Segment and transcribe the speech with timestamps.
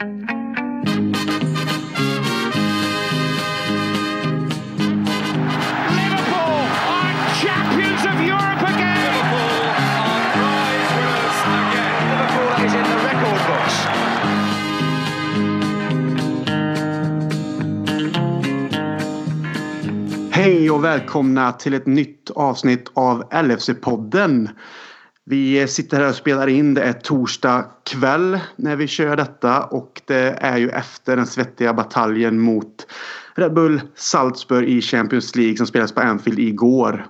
[0.00, 0.16] Liverpool
[6.88, 9.12] are champions of Europe again.
[9.12, 9.52] Liverpool
[10.00, 12.00] are prize winners again.
[12.08, 13.76] Liverpool is in the record books.
[20.32, 24.48] Hej och välkomna till ett nytt avsnitt av LFC-podden.
[25.24, 26.74] Vi sitter här och spelar in.
[26.74, 31.74] Det är torsdag kväll när vi kör detta och det är ju efter den svettiga
[31.74, 32.86] bataljen mot
[33.34, 37.06] Red Bull Salzburg i Champions League som spelades på Anfield igår.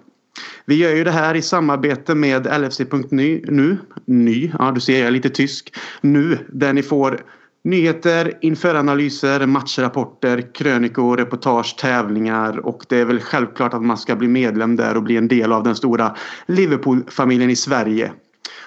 [0.64, 3.78] Vi gör ju det här i samarbete med LFC.nu.
[4.06, 4.52] nu.
[4.58, 5.74] Ja du ser jag är lite tysk.
[6.00, 7.20] Nu där ni får
[7.64, 14.28] nyheter, införanalyser, matchrapporter, krönikor, reportage, tävlingar och det är väl självklart att man ska bli
[14.28, 16.16] medlem där och bli en del av den stora
[16.46, 18.12] Liverpool-familjen i Sverige.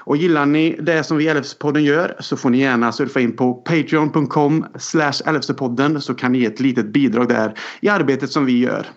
[0.06, 3.36] Och gillar ni det som vi i LFC-podden gör så får ni gärna surfa in
[3.36, 4.66] på patreon.com
[5.26, 8.88] LFC-podden så kan ni ge ett litet bidrag där i arbetet som vi gör.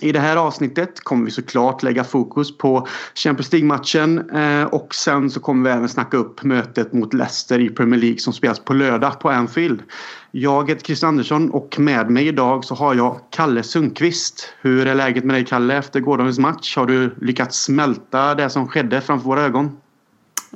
[0.00, 5.30] I det här avsnittet kommer vi såklart lägga fokus på Champions League-matchen eh, och sen
[5.30, 8.72] så kommer vi även snacka upp mötet mot Leicester i Premier League som spelas på
[8.72, 9.82] lördag på Anfield.
[10.30, 14.54] Jag heter Christer Andersson och med mig idag så har jag Kalle Sundqvist.
[14.60, 16.76] Hur är läget med dig Kalle efter gårdagens match?
[16.76, 19.76] Har du lyckats smälta det som skedde framför våra ögon?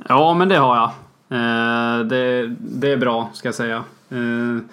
[0.09, 0.91] Ja, men det har jag.
[1.29, 3.83] Eh, det, det är bra, ska jag säga.
[4.09, 4.63] Eh,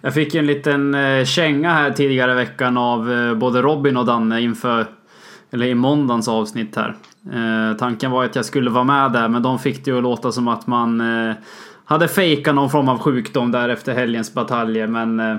[0.00, 4.06] jag fick en liten eh, känga här tidigare i veckan av eh, både Robin och
[4.06, 4.86] Danne inför,
[5.50, 6.96] eller i måndagens avsnitt här.
[7.78, 10.32] Tanken var att jag skulle vara med där, men de fick det ju att låta
[10.32, 11.02] som att man
[11.84, 15.38] hade fejkat någon form av sjukdom där efter helgens bataljer, men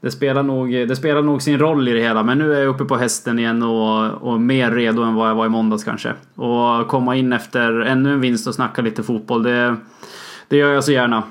[0.00, 2.68] det spelar, nog, det spelar nog sin roll i det hela, men nu är jag
[2.68, 6.12] uppe på hästen igen och, och mer redo än vad jag var i måndags kanske.
[6.34, 9.76] Och komma in efter ännu en vinst och snacka lite fotboll, det,
[10.48, 11.22] det gör jag så gärna.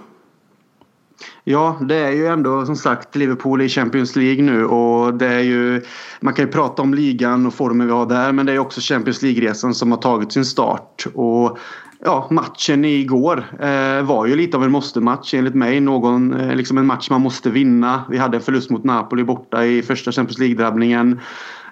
[1.50, 5.40] Ja, det är ju ändå som sagt Liverpool i Champions League nu och det är
[5.40, 5.81] ju
[6.20, 8.82] Man kan ju prata om ligan och formen vi har där men det är också
[8.82, 11.58] Champions League-resan som har tagit sin start och
[11.99, 15.80] Ja, matchen igår eh, var ju lite av en måste-match enligt mig.
[15.80, 18.04] Någon, eh, liksom en match man måste vinna.
[18.10, 21.20] Vi hade en förlust mot Napoli borta i första Champions League-drabbningen.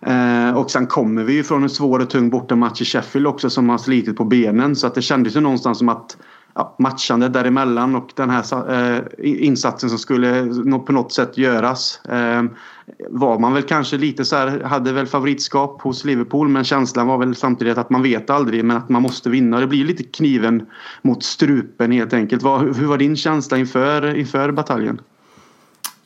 [0.02, 3.50] Eh, och sen kommer vi ju från en svår och tung bortamatch i Sheffield också
[3.50, 4.76] som har slitit på benen.
[4.76, 6.18] Så att det kändes ju någonstans som att
[6.56, 10.46] ja, matchande däremellan och den här eh, insatsen som skulle
[10.86, 12.02] på något sätt göras.
[12.06, 12.44] Eh,
[13.10, 17.18] var man väl kanske lite så här, hade väl favoritskap hos Liverpool men känslan var
[17.18, 19.60] väl samtidigt att man vet aldrig men att man måste vinna.
[19.60, 20.66] Det blir lite kniven
[21.02, 22.44] mot strupen helt enkelt.
[22.44, 25.02] Vad, hur var din känsla inför, inför bataljen?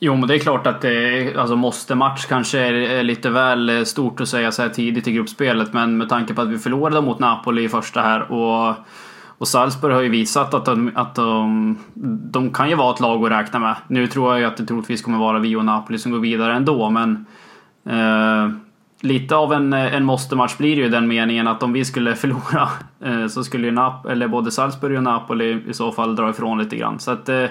[0.02, 4.20] Jo, men det är klart att det alltså måste-match kanske är lite väl eh, stort
[4.20, 5.72] att säga så här tidigt i gruppspelet.
[5.72, 8.74] Men med tanke på att vi förlorade mot Napoli i första här och,
[9.40, 11.78] och Salzburg har ju visat att, de, att de,
[12.32, 13.76] de kan ju vara ett lag att räkna med.
[13.88, 16.54] Nu tror jag ju att det troligtvis kommer vara vi och Napoli som går vidare
[16.54, 17.26] ändå, men
[17.86, 18.52] eh,
[19.00, 22.68] lite av en, en måste-match blir det ju den meningen att om vi skulle förlora
[23.04, 26.58] eh, så skulle ju Nap eller både Salzburg och Napoli i så fall dra ifrån
[26.58, 26.98] lite grann.
[26.98, 27.46] Så att eh,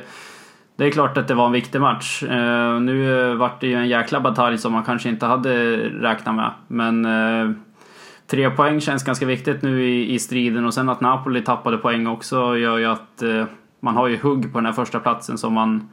[0.75, 2.23] det är klart att det var en viktig match.
[2.23, 6.51] Eh, nu vart det ju en jäkla batalj som man kanske inte hade räknat med.
[6.67, 7.51] Men eh,
[8.29, 12.07] tre poäng känns ganska viktigt nu i, i, striden och sen att Napoli tappade poäng
[12.07, 13.45] också gör ju att eh,
[13.79, 15.89] man har ju hugg på den här första platsen som man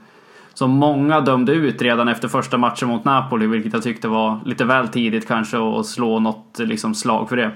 [0.55, 4.65] som många dömde ut redan efter första matchen mot Napoli, vilket jag tyckte var lite
[4.65, 7.51] väl tidigt kanske att slå något eh, liksom, slag för det.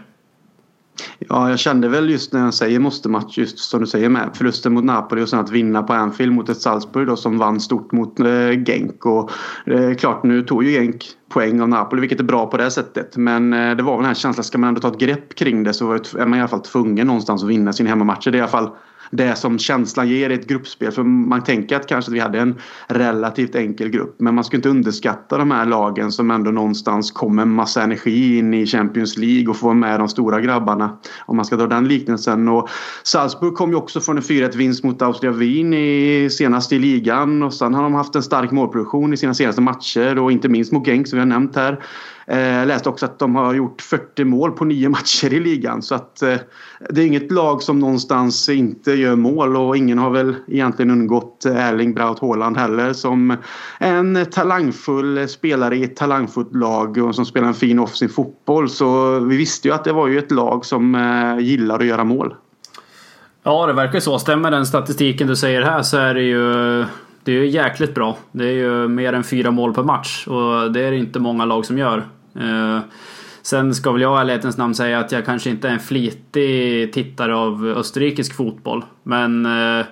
[1.19, 4.75] Ja, jag kände väl just när jag säger måste-match, just som du säger med förlusten
[4.75, 7.93] mot Napoli och sen att vinna på Anfield mot ett Salzburg då, som vann stort
[7.93, 9.06] mot eh, Genk.
[9.06, 9.31] Och
[9.66, 13.16] eh, klart, nu tog ju Genk poäng av Napoli, vilket är bra på det sättet.
[13.16, 15.65] Men eh, det var väl den här känslan, ska man ändå ta ett grepp kring
[15.65, 18.31] det så är man i alla fall tvungen någonstans att vinna sin hemmamatcher.
[18.31, 18.71] Det är i alla fall
[19.10, 20.93] det som känslan ger i ett gruppspel.
[20.93, 22.54] För man tänker att kanske vi hade en
[22.87, 24.16] relativt enkel grupp.
[24.19, 28.38] Men man ska inte underskatta de här lagen som ändå någonstans kommer med massa energi
[28.38, 30.99] in i Champions League och får vara med de stora grabbarna.
[31.26, 32.49] Om man ska dra den liknelsen.
[32.49, 32.69] Och
[33.03, 37.43] Salzburg kom ju också från en 4-1 vinst mot Austria Wien i, senast i ligan.
[37.43, 40.73] Och sen har de haft en stark målproduktion i sina senaste matcher och inte minst
[40.73, 41.81] mot Genk som vi har nämnt här.
[42.31, 45.82] Eh, jag läste också att de har gjort 40 mål på nio matcher i ligan.
[45.82, 46.37] Så att eh,
[46.91, 51.44] det är inget lag som någonstans inte gör mål och ingen har väl egentligen undgått
[51.47, 53.37] Erling Braut Haaland heller som
[53.79, 58.69] en talangfull spelare i ett talangfullt lag och som spelar en fin offensiv fotboll.
[58.69, 62.05] Så vi visste ju att det var ju ett lag som eh, gillar att göra
[62.05, 62.35] mål.
[63.43, 64.19] Ja, det verkar så.
[64.19, 66.85] Stämmer den statistiken du säger här så är det ju
[67.25, 68.17] det är ju jäkligt bra.
[68.33, 71.44] Det är ju mer än fyra mål per match och det är det inte många
[71.44, 72.05] lag som gör.
[72.35, 72.81] Eh,
[73.43, 76.93] sen ska väl jag i ärlighetens namn säga att jag kanske inte är en flitig
[76.93, 78.85] tittare av österrikisk fotboll.
[79.03, 79.87] Men eh,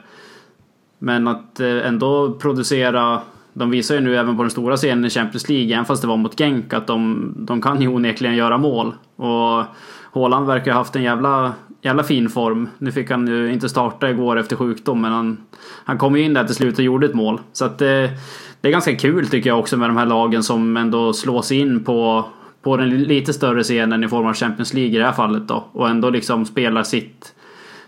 [0.99, 3.21] Men att eh, ändå producera
[3.53, 6.09] de visar ju nu även på den stora scenen i Champions League, även fast det
[6.09, 8.95] var mot Genk, att de, de kan ju onekligen göra mål.
[9.17, 9.65] Och
[10.13, 11.53] Haaland verkar ha haft en jävla,
[11.83, 12.69] jävla fin form.
[12.79, 15.37] Nu fick han ju inte starta igår efter sjukdom, men han,
[15.85, 17.41] han kom ju in där till slut och gjorde ett mål.
[17.53, 18.11] Så att eh,
[18.61, 21.85] det är ganska kul tycker jag också med de här lagen som ändå slås in
[21.85, 22.25] på,
[22.63, 25.65] på den lite större scenen i form av Champions League i det här fallet då.
[25.73, 27.35] Och ändå liksom spelar sitt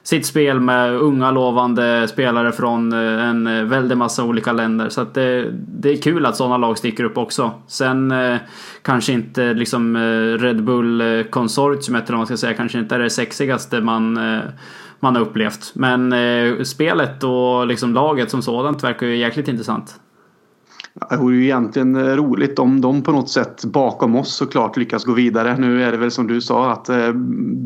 [0.02, 4.88] sitt spel med unga lovande spelare från eh, en eh, väldig massa olika länder.
[4.88, 7.50] Så att det, det är kul att sådana lag sticker upp också.
[7.66, 8.36] Sen eh,
[8.82, 13.10] kanske inte liksom eh, Red Bull-konsortiumet eller vad man ska säga, kanske inte är det
[13.10, 14.40] sexigaste man, eh,
[15.00, 15.72] man har upplevt.
[15.74, 20.00] Men eh, spelet och liksom laget som sådant verkar ju jäkligt intressant.
[21.08, 25.04] Det vore ju egentligen eh, roligt om de på något sätt bakom oss såklart lyckas
[25.04, 25.56] gå vidare.
[25.58, 27.12] Nu är det väl som du sa att det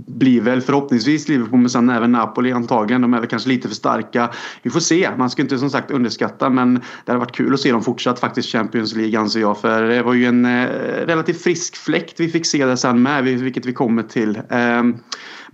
[0.06, 3.02] blir väl förhoppningsvis Liverpool men sen även Napoli antagligen.
[3.02, 4.30] De är väl kanske lite för starka.
[4.62, 5.10] Vi får se.
[5.16, 8.20] Man ska inte som sagt underskatta men det hade varit kul att se dem fortsatt
[8.20, 9.58] faktiskt Champions League anser jag.
[9.58, 10.66] För det var ju en eh,
[11.06, 14.40] relativt frisk fläkt vi fick se det sen med vilket vi kommer till.
[14.50, 14.96] Ehm,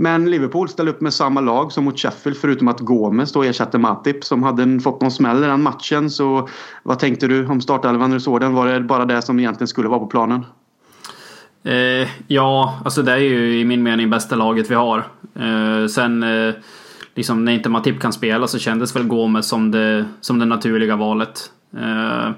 [0.01, 3.79] men Liverpool ställde upp med samma lag som mot Sheffield förutom att Gomes då ersatte
[3.79, 6.11] Matip som hade fått någon smäll i den matchen.
[6.11, 6.49] Så
[6.83, 8.55] vad tänkte du om startelvan när du såg den?
[8.55, 10.45] Var det bara det som egentligen skulle vara på planen?
[11.65, 14.99] Eh, ja, alltså det är ju i min mening bästa laget vi har.
[15.35, 16.55] Eh, sen eh,
[17.15, 20.97] liksom när inte Matip kan spela så kändes väl Gomes som det, som det naturliga
[20.97, 21.51] valet.
[21.77, 22.31] Eh,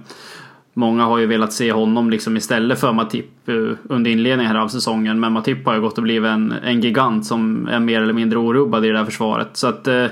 [0.74, 4.68] Många har ju velat se honom liksom istället för Matip eh, under inledningen här av
[4.68, 5.20] säsongen.
[5.20, 8.38] Men Matip har ju gått och blivit en, en gigant som är mer eller mindre
[8.38, 9.48] orubbad i det här försvaret.
[9.52, 10.06] Så att eh,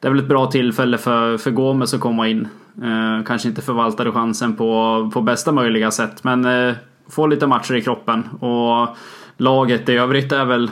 [0.00, 2.48] det är väl ett bra tillfälle för, för Gomes att komma in.
[2.82, 6.74] Eh, kanske inte förvaltade chansen på, på bästa möjliga sätt, men eh,
[7.08, 8.24] få lite matcher i kroppen.
[8.24, 8.96] Och
[9.36, 10.70] laget i övrigt är väl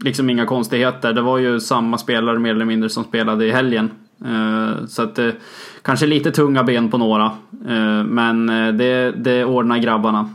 [0.00, 1.12] liksom inga konstigheter.
[1.12, 3.90] Det var ju samma spelare mer eller mindre som spelade i helgen.
[4.24, 5.30] Eh, så att eh,
[5.82, 7.24] kanske lite tunga ben på några.
[7.66, 10.30] Eh, men eh, det, det ordnar grabbarna.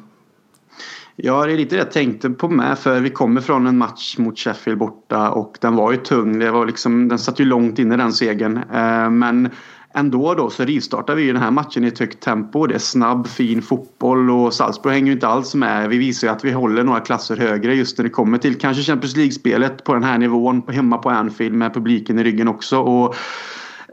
[1.16, 2.80] Ja, det är lite det jag tänkte på med.
[2.80, 6.40] För vi kommer från en match mot Sheffield borta och den var ju tung.
[6.40, 8.58] Det var liksom, den satt ju långt inne den segern.
[8.58, 9.50] Eh, men
[9.94, 12.68] ändå då så rivstartar vi den här matchen i ett högt tempo.
[12.68, 15.90] Det är snabb, fin fotboll och Salzburg hänger ju inte alls med.
[15.90, 18.84] Vi visar ju att vi håller några klasser högre just när det kommer till kanske
[18.84, 20.62] Champions League-spelet på den här nivån.
[20.68, 22.80] Hemma på Anfield med publiken i ryggen också.
[22.80, 23.16] Och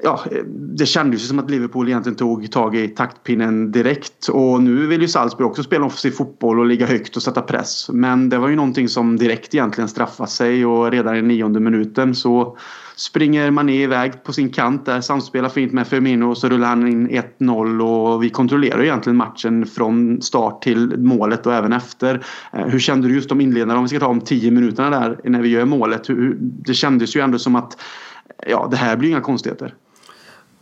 [0.03, 0.25] ja,
[0.55, 4.29] det kändes ju som att Liverpool egentligen tog tag i taktpinnen direkt.
[4.29, 7.91] Och nu vill ju Salzburg också spela offensiv fotboll och ligga högt och sätta press.
[7.93, 12.15] Men det var ju någonting som direkt egentligen straffade sig och redan i nionde minuten
[12.15, 12.57] så
[12.97, 16.89] springer Mané iväg på sin kant där, samspelar fint med Firmino och så rullar han
[16.89, 22.25] in 1-0 och vi kontrollerar egentligen matchen från start till målet och även efter.
[22.53, 25.21] Eh, hur kände du just de inledande, om vi ska ta om 10 minuterna där
[25.25, 26.03] när vi gör målet?
[26.41, 27.77] Det kändes ju ändå som att
[28.47, 29.75] ja, det här blir inga konstigheter.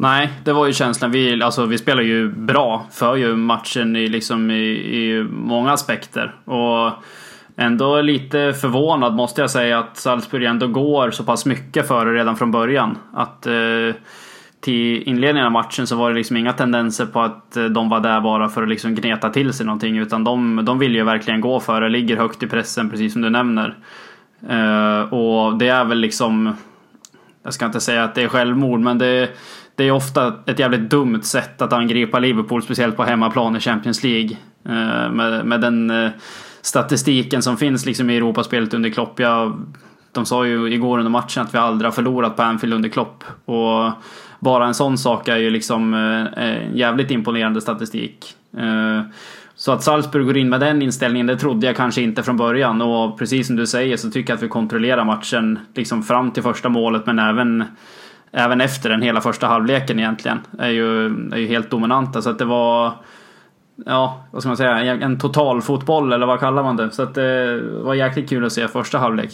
[0.01, 1.11] Nej, det var ju känslan.
[1.11, 6.35] Vi, alltså, vi spelar ju bra, för ju matchen i, liksom, i, i många aspekter.
[6.45, 6.93] Och
[7.57, 12.37] ändå lite förvånad måste jag säga att Salzburg ändå går så pass mycket före redan
[12.37, 12.99] från början.
[13.13, 13.53] Att eh,
[14.61, 18.01] till inledningen av matchen så var det liksom inga tendenser på att eh, de var
[18.01, 19.99] där bara för att liksom gneta till sig någonting.
[19.99, 23.31] Utan de, de vill ju verkligen gå före, ligger högt i pressen precis som du
[23.31, 23.77] nämner.
[24.49, 26.55] Eh, och det är väl liksom
[27.43, 29.31] jag ska inte säga att det är självmord, men det,
[29.79, 34.03] det är ofta ett jävligt dumt sätt att angripa Liverpool, speciellt på hemmaplan i Champions
[34.05, 34.37] League.
[34.65, 36.11] Eh, med, med den eh,
[36.63, 39.21] statistiken som finns liksom i Europaspelet under Klopp.
[39.21, 39.67] Jag,
[40.13, 43.25] de sa ju igår under matchen att vi aldrig har förlorat på Anfield under Klopp.
[43.45, 43.93] Och
[44.39, 48.35] bara en sån sak är ju liksom eh, en jävligt imponerande statistik.
[49.55, 52.83] Så att Salzburg går in med den inställningen, det trodde jag kanske inte från början.
[52.83, 56.43] Och precis som du säger så tycker jag att vi kontrollerar matchen liksom fram till
[56.43, 57.65] första målet, men även
[58.33, 62.23] även efter den hela första halvleken egentligen, är ju, är ju helt dominanta.
[62.23, 62.93] Så att det var,
[63.87, 66.91] ja, vad ska man säga, en total fotboll eller vad kallar man det?
[66.91, 69.33] Så att det var jäkligt kul att se första halvlek.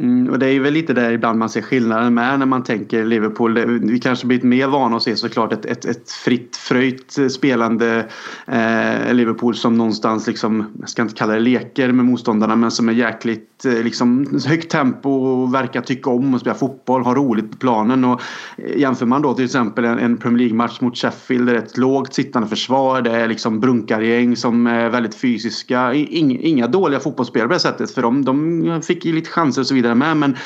[0.00, 3.04] Mm, och det är väl lite där ibland man ser skillnaden med när man tänker
[3.04, 3.58] Liverpool.
[3.80, 8.06] Vi kanske blivit mer vana att se såklart ett, ett, ett fritt fröjt spelande
[8.46, 12.88] eh, Liverpool som någonstans liksom, jag ska inte kalla det leker med motståndarna men som
[12.88, 17.50] är jäkligt eh, liksom, högt tempo och verkar tycka om att spela fotboll, ha roligt
[17.50, 18.04] på planen.
[18.04, 18.20] Och
[18.56, 21.78] eh, jämför man då till exempel en, en Premier League-match mot Sheffield, det är ett
[21.78, 25.94] lågt sittande försvar, det är liksom brunkargäng som är väldigt fysiska.
[25.94, 29.66] Inga, inga dåliga fotbollsspelare på det sättet för de, de fick ju lite chanser och
[29.66, 30.16] så vidare vidare med.
[30.16, 30.36] Men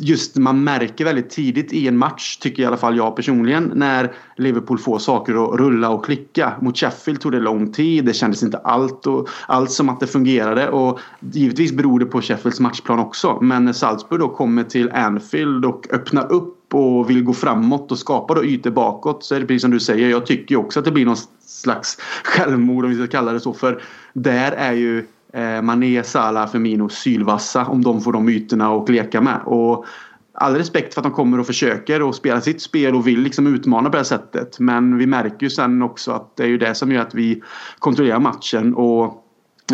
[0.00, 4.12] just man märker väldigt tidigt i en match, tycker i alla fall jag personligen, när
[4.36, 6.52] Liverpool får saker att rulla och klicka.
[6.60, 10.06] Mot Sheffield tog det lång tid, det kändes inte allt, och, allt som att det
[10.06, 10.68] fungerade.
[10.68, 11.00] Och
[11.32, 13.38] givetvis beror det på Sheffields matchplan också.
[13.42, 17.92] Men när Salzburg då kommer till Anfield och öppnar upp upp och vill gå framåt
[17.92, 20.10] och skapa då ytor bakåt så är det precis som du säger.
[20.10, 23.52] Jag tycker också att det blir någon slags självmord om vi ska kalla det så.
[23.52, 23.82] För
[24.12, 29.20] där är ju eh, Mané, Salah, Firmino sylvassa om de får de ytorna att leka
[29.20, 29.40] med.
[29.44, 29.86] Och
[30.32, 33.46] all respekt för att de kommer och försöker och spelar sitt spel och vill liksom
[33.46, 34.58] utmana på det här sättet.
[34.58, 37.42] Men vi märker ju sen också att det är ju det som gör att vi
[37.78, 38.74] kontrollerar matchen.
[38.74, 39.22] Och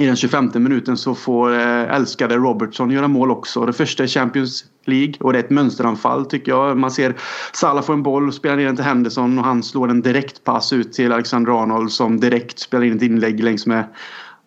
[0.01, 3.67] i den 25 minuten så får eh, älskade Robertson göra mål också.
[3.67, 6.77] Det första i Champions League och det är ett mönsteranfall tycker jag.
[6.77, 7.15] Man ser
[7.53, 10.73] Salah få en boll och spelar ner den till Henderson och han slår en direktpass
[10.73, 13.85] ut till Alexander Arnold som direkt spelar in ett inlägg längs med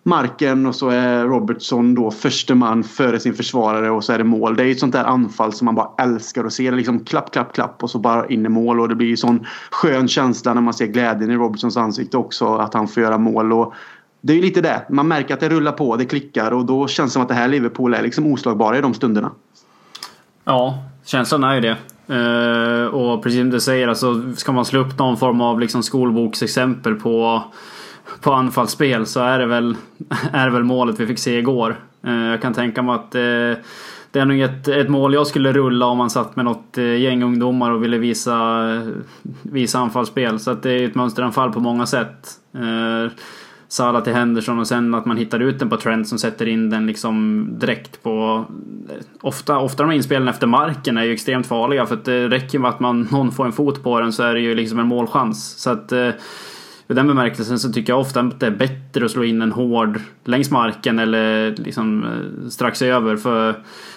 [0.05, 4.23] marken och så är Robertson då förste man före sin försvarare och så är det
[4.23, 4.55] mål.
[4.55, 6.71] Det är ett sånt där anfall som man bara älskar att se.
[6.71, 9.17] Det liksom klapp, klapp, klapp och så bara in i mål och det blir ju
[9.17, 13.17] sån skön känsla när man ser glädjen i Robertsons ansikte också att han får göra
[13.17, 13.53] mål.
[13.53, 13.73] Och
[14.21, 14.85] det är ju lite det.
[14.89, 17.33] Man märker att det rullar på, det klickar och då känns det som att det
[17.33, 19.31] här Liverpool är liksom oslagbara i de stunderna.
[20.43, 21.77] Ja, känslan är ju det.
[22.09, 25.83] Uh, och precis som du säger, alltså, ska man slå upp någon form av liksom
[25.83, 27.43] skolboksexempel på,
[28.21, 29.75] på anfallsspel så är det, väl,
[30.31, 31.75] är det väl målet vi fick se igår.
[32.03, 33.63] Eh, jag kan tänka mig att eh,
[34.11, 37.01] det är nog ett, ett mål jag skulle rulla om man satt med något eh,
[37.01, 38.61] gäng ungdomar och ville visa,
[39.41, 40.39] visa anfallsspel.
[40.39, 42.29] Så att det är ett mönsteranfall på många sätt.
[43.67, 46.69] Salah till Henderson och sen att man hittar ut den på Trent som sätter in
[46.69, 48.45] den liksom direkt på...
[49.21, 52.69] Ofta, ofta de inspelen efter marken är ju extremt farliga för att det räcker med
[52.69, 55.57] att man, någon får en fot på den så är det ju liksom en målchans.
[55.57, 56.09] Så att eh,
[56.87, 59.51] i den bemärkelsen så tycker jag ofta att det är bättre att slå in en
[59.51, 63.55] hård längs marken eller liksom eh, strax över för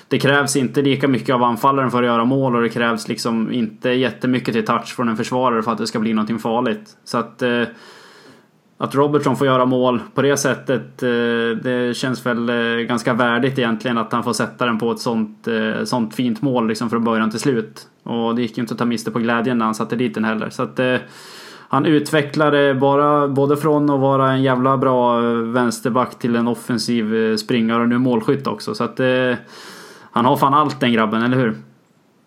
[0.09, 3.53] det krävs inte lika mycket av anfallaren för att göra mål och det krävs liksom
[3.53, 6.97] inte jättemycket till touch från en försvarare för att det ska bli någonting farligt.
[7.05, 7.63] Så att eh,
[8.81, 11.09] att Robertson får göra mål på det sättet, eh,
[11.63, 12.51] det känns väl
[12.89, 15.49] ganska värdigt egentligen att han får sätta den på ett sånt,
[15.85, 17.89] sånt fint mål liksom från början till slut.
[18.03, 20.25] Och det gick ju inte att ta miste på glädjen när han satte dit den
[20.25, 20.51] heller.
[20.51, 20.81] Så att
[21.69, 27.17] han utvecklade bara, både från att vara en jävla bra eh, vänsterback till en offensiv
[27.17, 28.75] eh, springare och nu målskytt också.
[28.75, 29.35] Så att eh,
[30.11, 31.57] han har fan allt den grabben, eller hur?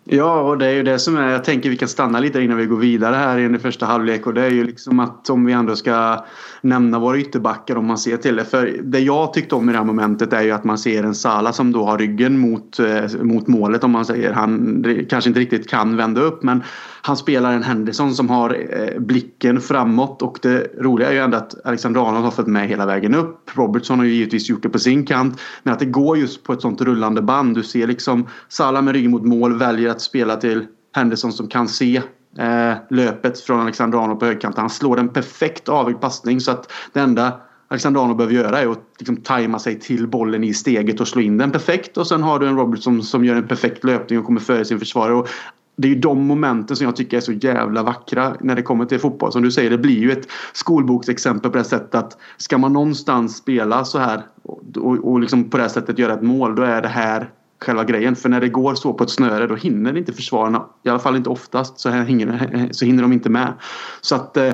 [0.04, 1.30] Ja, och det är ju det som är...
[1.30, 4.28] Jag tänker vi kan stanna lite innan vi går vidare här i den första halvlek.
[4.28, 6.26] Och det är ju liksom att om vi ändå ska
[6.62, 8.46] nämna våra ytterbackar om man ser till det.
[8.46, 11.16] För det jag tyckte om i det här momentet är ju att man ser en
[11.16, 12.80] Sala som då har ryggen mot,
[13.22, 14.34] mot målet om man säger.
[14.34, 16.64] Han kanske inte riktigt kan vända upp men
[17.02, 21.38] han spelar en Henderson som har eh, blicken framåt och det roliga är ju ändå
[21.38, 23.50] att Alexander Arnold har följt med hela vägen upp.
[23.54, 25.42] Robertson har ju givetvis gjort det på sin kant.
[25.64, 27.56] Men att det går just på ett sånt rullande band.
[27.56, 30.66] Du ser liksom Salah med ryggen mot mål väljer att spela till
[30.96, 32.02] Henderson som kan se
[32.38, 34.62] eh, löpet från Alexander Arnold på högkanten.
[34.62, 37.34] Han slår en perfekt avvägd passning så att det enda
[37.68, 41.22] Alexander Arnold behöver göra är att liksom tajma sig till bollen i steget och slå
[41.22, 41.98] in den perfekt.
[41.98, 44.80] Och sen har du en Robertson som gör en perfekt löpning och kommer före sin
[44.80, 45.16] försvarare.
[45.16, 45.30] Och
[45.76, 48.86] det är ju de momenten som jag tycker är så jävla vackra när det kommer
[48.86, 49.32] till fotboll.
[49.32, 53.38] Som du säger, det blir ju ett skolboksexempel på det sättet att ska man någonstans
[53.38, 56.82] spela så här och, och, liksom på det här sättet göra ett mål, då är
[56.82, 58.16] det här själva grejen.
[58.16, 61.16] För när det går så på ett snöre då hinner inte försvararna, i alla fall
[61.16, 63.54] inte oftast, så, här hinner, så hinner de inte med.
[64.02, 64.54] Så att eh,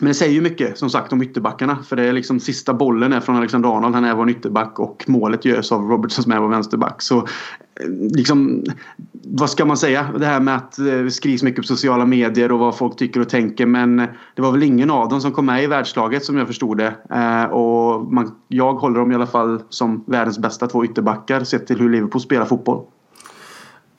[0.00, 1.78] men det säger ju mycket som sagt om ytterbackarna.
[1.88, 3.94] För det är liksom sista bollen är från Alexander Arnold.
[3.94, 7.02] Han är vår ytterback och målet görs av Robertson som är vår vänsterback.
[7.02, 7.24] Så eh,
[8.10, 8.64] liksom,
[9.24, 10.06] vad ska man säga?
[10.18, 13.20] Det här med att eh, det skrivs mycket på sociala medier och vad folk tycker
[13.20, 13.66] och tänker.
[13.66, 16.46] Men eh, det var väl ingen av dem som kom med i världslaget som jag
[16.46, 16.94] förstod det.
[17.50, 21.78] Och man, jag håller dem i alla fall som världens bästa två ytterbackar sett till
[21.78, 22.84] hur Liverpool spelar fotboll.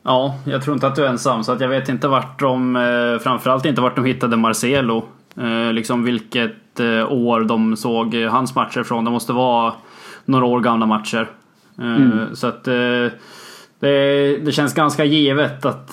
[0.02, 1.44] Ja, jag tror inte att du är ensam.
[1.44, 5.04] Så att jag vet inte vart de, framförallt inte vart de hittade Marcelo.
[5.40, 9.04] Eh, liksom vilket eh, år de såg hans matcher från.
[9.04, 9.72] Det måste vara
[10.24, 11.28] några år gamla matcher.
[11.78, 12.36] Eh, mm.
[12.36, 15.90] Så att det, det, känns ganska givet att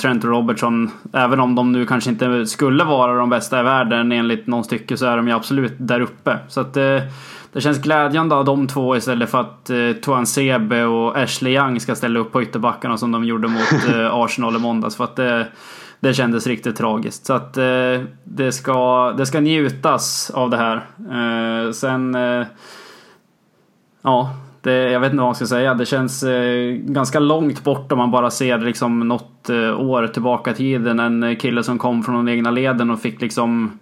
[0.00, 4.12] Trent och Robertson, även om de nu kanske inte skulle vara de bästa i världen
[4.12, 6.38] enligt någon stycke så är de ju absolut där uppe.
[6.48, 6.76] Så att
[7.52, 11.80] det känns glädjande av de två istället för att eh, Tuan Sebe och Ashley Young
[11.80, 14.96] ska ställa upp på ytterbackarna som de gjorde mot eh, Arsenal i måndags.
[14.96, 15.46] För att det,
[16.00, 17.26] det kändes riktigt tragiskt.
[17.26, 20.76] Så att eh, det, ska, det ska njutas av det här.
[21.10, 22.14] Eh, sen...
[22.14, 22.46] Eh,
[24.02, 25.74] ja, det, jag vet inte vad man ska säga.
[25.74, 30.50] Det känns eh, ganska långt bort om man bara ser liksom något eh, år tillbaka
[30.50, 31.00] i tiden.
[31.00, 33.78] En kille som kom från de egna leden och fick liksom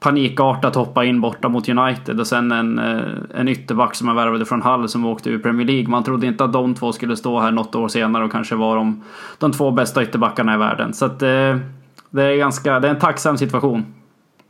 [0.00, 4.44] panikartat hoppa in borta mot United och sen en, eh, en ytterback som man värvade
[4.44, 5.88] från Hull som åkte ur Premier League.
[5.88, 8.74] Man trodde inte att de två skulle stå här något år senare och kanske vara
[8.74, 9.02] de,
[9.38, 10.92] de två bästa ytterbackarna i världen.
[10.94, 11.56] Så att, eh,
[12.10, 13.84] det är ganska, det är en tacksam situation.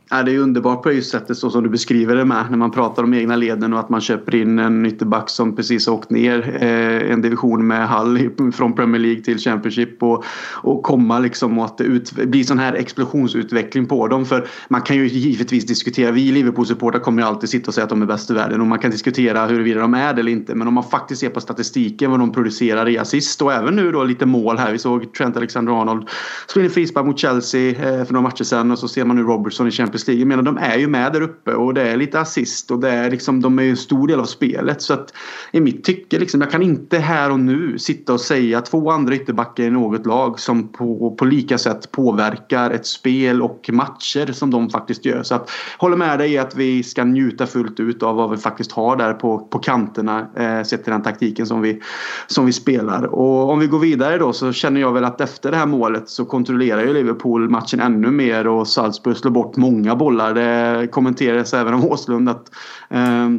[0.09, 2.45] Ja, det är underbart på just sättet så som du beskriver det med.
[2.49, 5.87] När man pratar om egna leden och att man köper in en ytterback som precis
[5.87, 10.03] har åkt ner eh, en division med Hull från Premier League till Championship.
[10.03, 10.23] Och,
[10.53, 14.25] och komma liksom och att det ut, blir sån här explosionsutveckling på dem.
[14.25, 16.11] För man kan ju givetvis diskutera.
[16.11, 18.61] Vi Liverpool-supportrar kommer ju alltid sitta och säga att de är bäst i världen.
[18.61, 20.55] Och man kan diskutera huruvida de är det eller inte.
[20.55, 23.91] Men om man faktiskt ser på statistiken vad de producerar i assist och även nu
[23.91, 24.71] då lite mål här.
[24.71, 26.09] Vi såg Trent Alexander-Arnold
[26.47, 28.71] spela in frispark mot Chelsea eh, för några matcher sedan.
[28.71, 30.21] Och så ser man nu Robertson i Champions Champions League.
[30.21, 32.89] Jag menar, de är ju med där uppe och det är lite assist och det
[32.89, 34.81] är liksom, de är ju en stor del av spelet.
[34.81, 35.13] Så att
[35.51, 39.15] i mitt tycke, liksom, jag kan inte här och nu sitta och säga två andra
[39.15, 44.51] ytterbackar i något lag som på, på lika sätt påverkar ett spel och matcher som
[44.51, 45.23] de faktiskt gör.
[45.23, 48.37] Så att håller med dig i att vi ska njuta fullt ut av vad vi
[48.37, 51.81] faktiskt har där på, på kanterna eh, sett till den taktiken som vi,
[52.27, 53.03] som vi spelar.
[53.03, 56.09] Och om vi går vidare då så känner jag väl att efter det här målet
[56.09, 60.33] så kontrollerar ju Liverpool matchen ännu mer och Salzburg slår bort många många bollar.
[60.33, 62.51] Det kommenterades även av Åslund att
[62.89, 63.29] eh,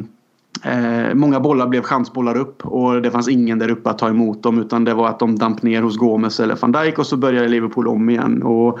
[0.63, 4.43] Eh, många bollar blev chansbollar upp och det fanns ingen där uppe att ta emot
[4.43, 7.17] dem utan det var att de damp ner hos Gomes eller van Dijk och så
[7.17, 8.43] började Liverpool om igen.
[8.43, 8.79] Och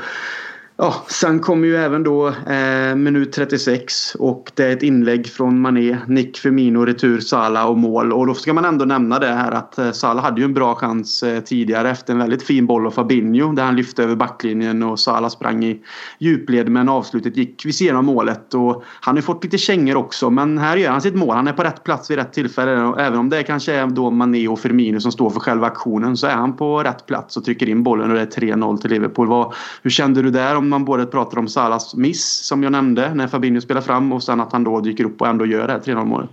[0.81, 5.61] Ja, sen kommer ju även då eh, minut 36 och det är ett inlägg från
[5.61, 8.13] Mané, Nick Firmino, retur, Salah och mål.
[8.13, 10.75] Och då ska man ändå nämna det här att eh, Salah hade ju en bra
[10.75, 14.83] chans eh, tidigare efter en väldigt fin boll av Fabinho där han lyfte över backlinjen
[14.83, 15.81] och Salah sprang i
[16.19, 18.53] djupled men avslutet gick vid sidan av målet.
[18.53, 21.35] Och han har ju fått lite kängor också men här gör han sitt mål.
[21.35, 22.81] Han är på rätt plats vid rätt tillfälle.
[22.81, 26.17] Och även om det kanske är då Mané och Firmino som står för själva aktionen
[26.17, 28.89] så är han på rätt plats och trycker in bollen och det är 3-0 till
[28.89, 29.27] Liverpool.
[29.27, 30.55] Vad, hur kände du där?
[30.55, 34.23] Om man både pratar om Salas miss som jag nämnde när Fabinho spelar fram och
[34.23, 36.29] sen att han då dyker upp och ändå gör det här 3-0 målet.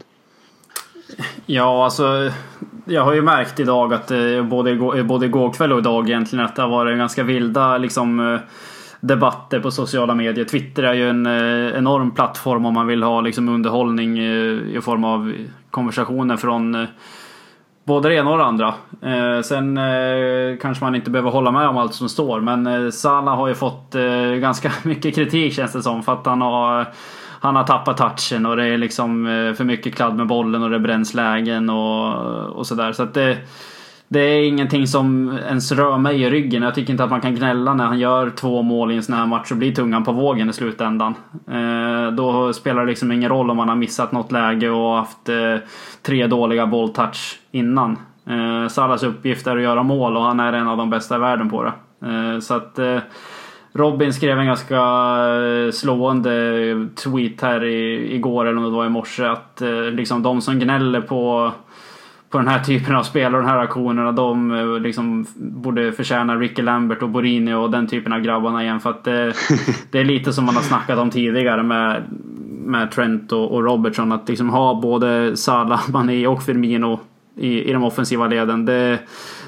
[1.46, 2.30] Ja, alltså.
[2.84, 6.08] Jag har ju märkt idag att eh, både, igår, eh, både igår kväll och idag
[6.08, 8.40] egentligen att det har varit ganska vilda liksom eh,
[9.00, 10.44] debatter på sociala medier.
[10.44, 11.26] Twitter är ju en
[11.76, 15.32] enorm plattform om man vill ha liksom underhållning i form av
[15.70, 16.86] konversationer från
[17.86, 18.74] Både det ena och det andra.
[19.02, 22.90] Eh, sen eh, kanske man inte behöver hålla med om allt som står men eh,
[22.90, 26.86] Salah har ju fått eh, ganska mycket kritik känns det som för att han har
[27.40, 30.70] han har tappat touchen och det är liksom eh, för mycket kladd med bollen och
[30.70, 32.14] det bränns lägen och,
[32.58, 32.92] och sådär.
[32.92, 33.38] Så att det,
[34.08, 36.62] det är ingenting som ens rör mig i ryggen.
[36.62, 39.14] Jag tycker inte att man kan gnälla när han gör två mål i en sån
[39.14, 41.14] här match och blir tungan på vågen i slutändan.
[41.50, 45.28] Eh, då spelar det liksom ingen roll om man har missat något läge och haft
[45.28, 45.56] eh,
[46.02, 47.98] tre dåliga bolltouch innan.
[48.26, 51.18] Eh, Salas uppgift är att göra mål och han är en av de bästa i
[51.18, 51.72] världen på det.
[52.40, 52.78] Så att
[53.72, 54.80] Robin skrev en ganska
[55.72, 56.30] slående
[57.04, 61.52] tweet här igår eller om det var i morse att liksom de som gnäller på
[62.36, 64.12] på den här typen av spel och de här aktionerna.
[64.12, 68.80] De eh, liksom borde förtjäna Ricky Lambert och Borini och den typen av grabbarna igen.
[68.80, 69.32] För att det,
[69.90, 72.02] det är lite som man har snackat om tidigare med,
[72.64, 74.12] med Trent och, och Robertson.
[74.12, 77.00] Att liksom ha både Salah, Mané och Firmino
[77.36, 78.64] i, i de offensiva leden.
[78.64, 78.98] Det,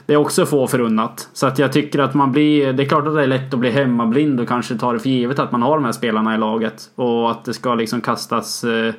[0.07, 1.29] det är också få förunnat.
[1.33, 2.72] Så att jag tycker att man blir...
[2.72, 5.09] Det är klart att det är lätt att bli hemmablind och kanske ta det för
[5.09, 6.83] givet att man har de här spelarna i laget.
[6.94, 8.94] Och att det ska liksom kastas eh,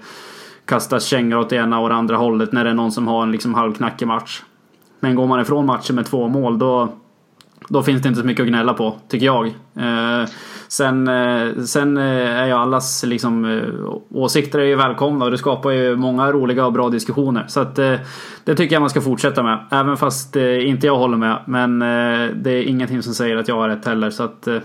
[0.69, 3.23] kastas kängor åt det ena och det andra hållet när det är någon som har
[3.23, 4.41] en liksom halvknackig match.
[4.99, 6.89] Men går man ifrån matchen med två mål då,
[7.69, 9.47] då finns det inte så mycket att gnälla på, tycker jag.
[9.75, 10.29] Eh,
[10.67, 15.37] sen, eh, sen eh, är ju allas liksom, eh, åsikter är ju välkomna och det
[15.37, 17.45] skapar ju många roliga och bra diskussioner.
[17.47, 17.95] Så att, eh,
[18.43, 19.65] det tycker jag man ska fortsätta med.
[19.71, 21.37] Även fast eh, inte jag håller med.
[21.45, 24.09] Men eh, det är ingenting som säger att jag har rätt heller.
[24.09, 24.57] Så att, eh,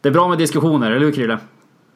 [0.00, 1.38] det är bra med diskussioner, eller hur Krille?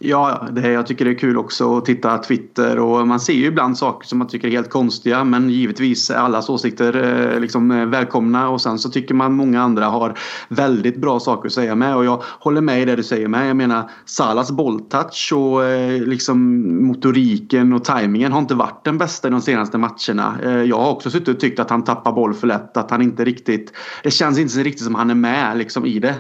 [0.07, 3.47] Ja, det, jag tycker det är kul också att titta Twitter och man ser ju
[3.47, 6.97] ibland saker som man tycker är helt konstiga men givetvis är allas åsikter
[7.35, 11.47] eh, liksom eh, välkomna och sen så tycker man många andra har väldigt bra saker
[11.47, 13.49] att säga med och jag håller med i det du säger med.
[13.49, 19.29] Jag menar Salas bolltouch och eh, liksom motoriken och tajmingen har inte varit den bästa
[19.29, 20.35] i de senaste matcherna.
[20.65, 23.25] Jag har också suttit och tyckt att han tappar boll för lätt, att han inte
[23.25, 23.73] riktigt...
[24.03, 26.15] Det känns inte riktigt som han är med liksom i det.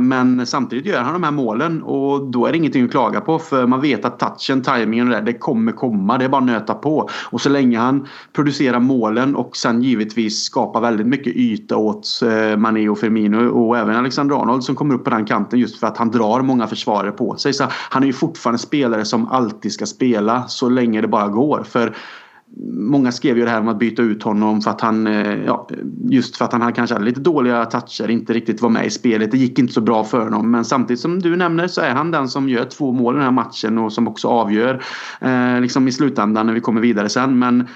[0.00, 3.27] Men samtidigt gör han de här målen och då är det ingenting att klaga på
[3.28, 6.18] på för man vet att touchen, tajmingen och det, det kommer komma.
[6.18, 7.08] Det är bara att nöta på.
[7.30, 12.56] Och så länge han producerar målen och sen givetvis skapar väldigt mycket yta åt eh,
[12.56, 15.86] Mané och Firmino och även Alexander Arnold som kommer upp på den kanten just för
[15.86, 17.52] att han drar många försvarare på sig.
[17.52, 21.62] Så han är ju fortfarande spelare som alltid ska spela så länge det bara går.
[21.68, 21.94] För
[22.72, 25.68] Många skrev ju det här om att byta ut honom för att han, eh, ja,
[26.10, 29.30] just för att han kanske hade lite dåliga toucher, inte riktigt var med i spelet.
[29.30, 30.50] Det gick inte så bra för honom.
[30.50, 33.24] Men samtidigt som du nämner så är han den som gör två mål i den
[33.24, 34.82] här matchen och som också avgör
[35.20, 37.38] eh, liksom i slutändan när vi kommer vidare sen.
[37.38, 37.68] Men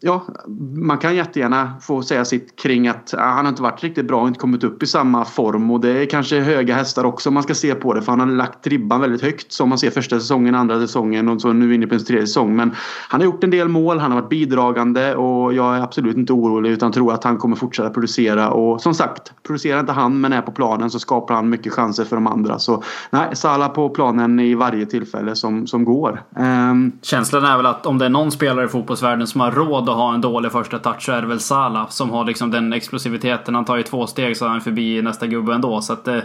[0.00, 0.26] ja,
[0.74, 4.20] man kan jättegärna få säga sitt kring att ah, han har inte varit riktigt bra
[4.20, 5.70] och inte kommit upp i samma form.
[5.70, 8.02] Och det är kanske höga hästar också om man ska se på det.
[8.02, 11.40] För han har lagt ribban väldigt högt som man ser första säsongen, andra säsongen och
[11.40, 12.56] så nu inne på en tredje säsong.
[12.56, 12.74] Men
[13.08, 16.32] han har gjort en del mål, han har varit bidragande och jag är absolut inte
[16.32, 18.50] orolig utan tror att han kommer fortsätta producera.
[18.50, 22.04] Och som sagt, producerar inte han men är på planen så skapar han mycket chanser
[22.04, 22.58] för de andra.
[22.58, 26.22] Så nej, Salah på planen i varje tillfälle som, som går.
[26.36, 29.85] Um, Känslan är väl att om det är någon spelare i fotbollsvärlden som har råd
[29.88, 32.72] att ha en dålig första touch så är det väl Salah som har liksom den
[32.72, 33.54] explosiviteten.
[33.54, 35.80] Han tar ju två steg så är han förbi nästa gubbe ändå.
[35.80, 36.20] Så att eh,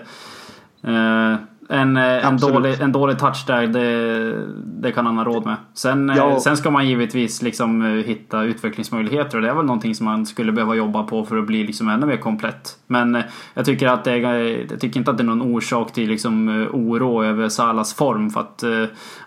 [1.72, 4.48] en, en, dålig, en dålig touch där, det,
[4.82, 5.56] det kan han ha råd med.
[5.74, 6.40] Sen, eh, ja.
[6.40, 10.26] sen ska man givetvis liksom eh, hitta utvecklingsmöjligheter och det är väl någonting som man
[10.26, 12.78] skulle behöva jobba på för att bli liksom ännu mer komplett.
[12.88, 16.10] Men eh, jag tycker, att det jag tycker inte att det är någon orsak till
[16.10, 18.64] liksom oro över Salas form för att,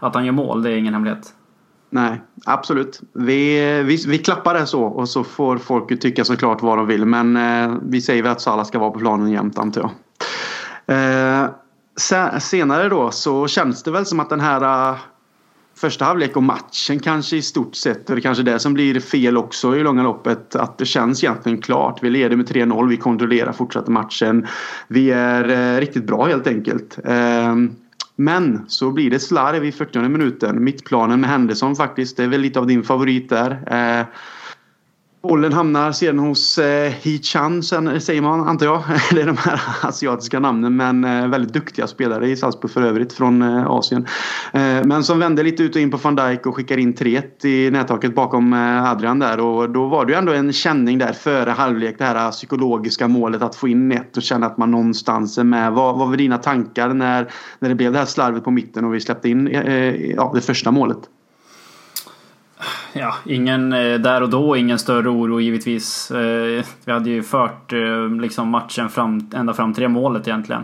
[0.00, 1.32] att han gör mål, det är ingen hemlighet.
[1.94, 3.00] Nej, absolut.
[3.12, 7.06] Vi, vi, vi klappar det så och så får folk tycka såklart vad de vill.
[7.06, 9.90] Men eh, vi säger väl att Salah ska vara på planen jämt antar
[10.86, 10.96] jag.
[10.96, 11.48] Eh,
[12.40, 14.96] senare då så känns det väl som att den här eh,
[15.76, 19.00] första halvlek och matchen kanske i stort sett, och det kanske är det som blir
[19.00, 22.02] fel också i långa loppet, att det känns egentligen klart.
[22.02, 24.46] Vi leder med 3-0, vi kontrollerar fortsatt matchen.
[24.88, 26.98] Vi är eh, riktigt bra helt enkelt.
[27.04, 27.54] Eh,
[28.16, 30.64] men så blir det slarv i 40 minuten.
[30.64, 32.16] Mittplanen med Henderson faktiskt.
[32.16, 33.50] Det är väl lite av din favorit där.
[33.50, 34.06] Eh,
[35.24, 38.82] Bollen hamnar sedan hos eh, Hee-Chan, eh, säger man antar jag.
[39.10, 43.12] Det är de här asiatiska namnen men eh, väldigt duktiga spelare i Salzburg för övrigt
[43.12, 44.06] från eh, Asien.
[44.52, 47.22] Eh, men som vände lite ut och in på van Dijk och skickar in 3
[47.44, 49.40] i nättaket bakom eh, Adrian där.
[49.40, 51.98] Och då var det ju ändå en känning där före halvlek.
[51.98, 55.44] Det här eh, psykologiska målet att få in ett och känna att man någonstans är
[55.44, 55.72] med.
[55.72, 58.94] Vad, vad var dina tankar när, när det blev det här slarvet på mitten och
[58.94, 60.98] vi släppte in eh, eh ja, det första målet?
[62.92, 66.10] Ja, ingen eh, där och då, ingen större oro givetvis.
[66.10, 70.62] Eh, vi hade ju fört eh, liksom matchen fram, ända fram till det målet egentligen.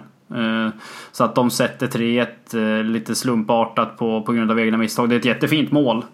[1.12, 5.08] Så att de sätter 3-1 lite slumpartat på, på grund av egna misstag.
[5.08, 6.04] Det är ett jättefint mål.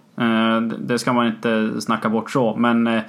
[0.78, 2.56] Det ska man inte snacka bort så.
[2.56, 3.00] Men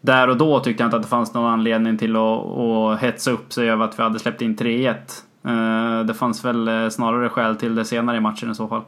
[0.00, 3.30] där och då tyckte jag inte att det fanns någon anledning till att, att hetsa
[3.30, 6.04] upp sig över att vi hade släppt in 3-1.
[6.04, 8.82] Det fanns väl snarare skäl till det senare i matchen i så fall.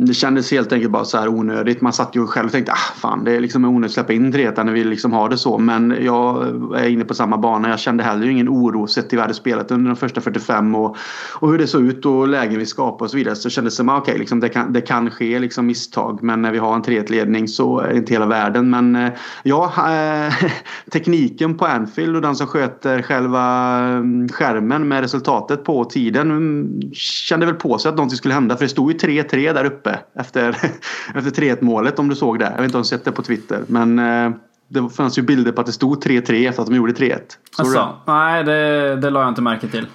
[0.00, 1.80] Det kändes helt enkelt bara så här onödigt.
[1.80, 4.30] Man satt ju själv och tänkte ah, fan det är liksom onödigt att släppa in
[4.30, 5.58] Dreta när vi liksom har det så.
[5.58, 7.68] Men jag är inne på samma bana.
[7.68, 10.96] Jag kände heller ingen oro sett till vad hade spelat under de första 45 och,
[11.32, 13.36] och hur det såg ut och lägen vi skapade och så vidare.
[13.36, 16.22] Så kändes det som ah, okej, okay, liksom det, kan, det kan ske liksom misstag.
[16.22, 18.70] Men när vi har en 3-1-ledning så är det inte hela världen.
[18.70, 20.34] Men eh, ja, äh,
[20.92, 26.80] tekniken på Anfield och den som sköter själva mm, skärmen med resultatet på tiden mm,
[26.92, 28.56] kände väl på sig att någonting skulle hända.
[28.56, 30.48] För det stod ju 3-3 där uppe uppe efter,
[31.14, 32.44] efter 3-1 målet om du såg det.
[32.44, 33.64] Jag vet inte om du sett det på Twitter.
[33.66, 34.30] Men eh,
[34.68, 37.18] det fanns ju bilder på att det stod 3-3 efter att de gjorde 3-1.
[37.58, 39.86] Alltså, nej, det, det la jag inte märke till.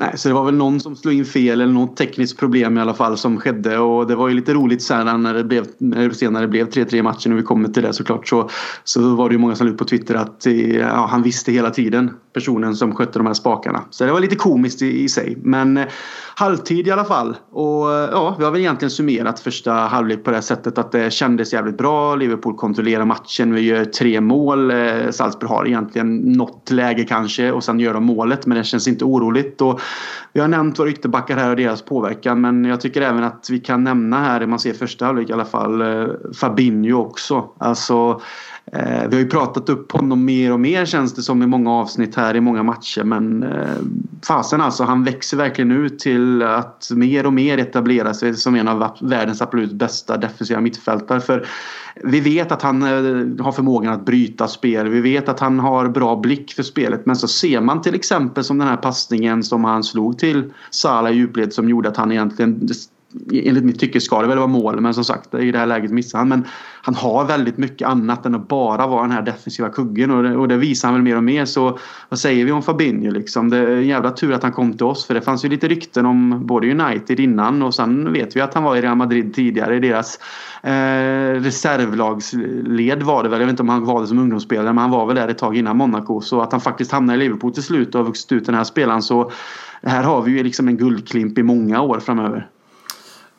[0.00, 2.80] Nej, så det var väl någon som slog in fel eller något tekniskt problem i
[2.80, 6.08] alla fall som skedde och det var ju lite roligt sen när det blev, när
[6.08, 8.50] det senare blev 3-3 matchen och vi kommer till det såklart så,
[8.84, 11.52] så var det ju många som la ut på Twitter att eh, ja, han visste
[11.52, 13.84] hela tiden personen som skötte de här spakarna.
[13.90, 15.36] Så det var lite komiskt i, i sig.
[15.42, 15.86] Men eh,
[16.34, 17.36] halvtid i alla fall.
[17.50, 21.12] Och eh, ja, vi har väl egentligen summerat första halvlek på det sättet att det
[21.12, 22.14] kändes jävligt bra.
[22.14, 23.54] Liverpool kontrollerar matchen.
[23.54, 24.70] Vi gör tre mål.
[24.70, 28.88] Eh, Salzburg har egentligen något läge kanske och sen gör de målet men det känns
[28.88, 29.60] inte oroligt.
[29.60, 29.80] Och
[30.32, 33.58] vi har nämnt våra ytterbackar här och deras påverkan men jag tycker även att vi
[33.58, 36.06] kan nämna här, man ser första halvlek i alla fall, eh,
[36.40, 37.48] Fabinho också.
[37.58, 38.20] Alltså
[38.72, 41.72] Eh, vi har ju pratat upp honom mer och mer känns det som i många
[41.72, 43.76] avsnitt här i många matcher men eh,
[44.22, 48.68] fasen alltså han växer verkligen ut till att mer och mer etablera sig som en
[48.68, 51.20] av världens absolut bästa defensiva mittfältare.
[51.20, 51.46] För
[52.04, 54.88] vi vet att han eh, har förmågan att bryta spel.
[54.88, 57.06] Vi vet att han har bra blick för spelet.
[57.06, 61.12] Men så ser man till exempel som den här passningen som han slog till Salah
[61.12, 62.68] i djupled som gjorde att han egentligen
[63.32, 65.90] enligt mitt tycke ska det väl vara mål men som sagt i det här läget
[65.90, 66.28] missar han.
[66.28, 66.44] Men
[66.82, 70.36] han har väldigt mycket annat än att bara vara den här defensiva kuggen och det,
[70.36, 71.44] och det visar han väl mer och mer.
[71.44, 73.50] Så vad säger vi om Fabinho liksom?
[73.50, 75.68] Det är en jävla tur att han kom till oss för det fanns ju lite
[75.68, 79.34] rykten om både United innan och sen vet vi att han var i Real Madrid
[79.34, 80.18] tidigare i deras
[80.62, 83.40] eh, reservlagsled var det väl.
[83.40, 85.38] Jag vet inte om han var det som ungdomsspelare men han var väl där ett
[85.38, 86.20] tag innan Monaco.
[86.20, 88.64] Så att han faktiskt hamnade i Liverpool till slut och har vuxit ut den här
[88.64, 89.30] spelaren så
[89.82, 92.48] här har vi ju liksom en guldklimp i många år framöver.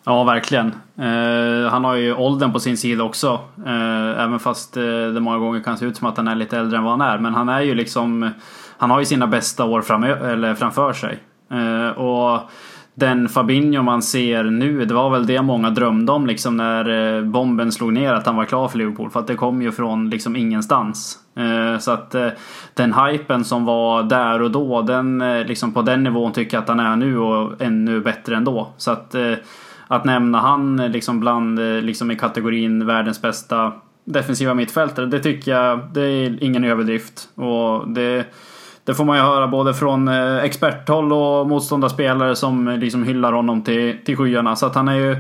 [0.04, 0.68] Ja, verkligen.
[0.98, 3.40] Eh, han har ju åldern på sin sida också.
[3.66, 6.58] Eh, även fast eh, det många gånger kan se ut som att han är lite
[6.58, 7.18] äldre än vad han är.
[7.18, 8.30] Men han är ju liksom...
[8.78, 11.20] Han har ju sina bästa år framö- eller framför sig.
[11.52, 12.40] Eh, och
[12.94, 17.24] den Fabinho man ser nu, det var väl det många drömde om liksom när eh,
[17.24, 19.10] bomben slog ner att han var klar för Liverpool.
[19.10, 21.20] För att det kom ju från liksom ingenstans.
[21.38, 22.28] Eh, så att eh,
[22.74, 26.62] den hypen som var där och då, den eh, liksom på den nivån tycker jag
[26.62, 28.68] att han är nu och ännu bättre ändå.
[28.78, 29.34] Så att eh,
[29.92, 33.74] att nämna han eh, liksom bland eh, liksom i kategorin världens bästa
[34.04, 37.30] defensiva mittfältare, det tycker jag det är ingen överdrift.
[37.36, 38.26] Och det
[38.84, 43.62] det får man ju höra både från eh, experthåll och motståndarspelare som liksom hyllar honom
[43.62, 44.56] till, till skyarna.
[44.56, 45.12] Så att han är ju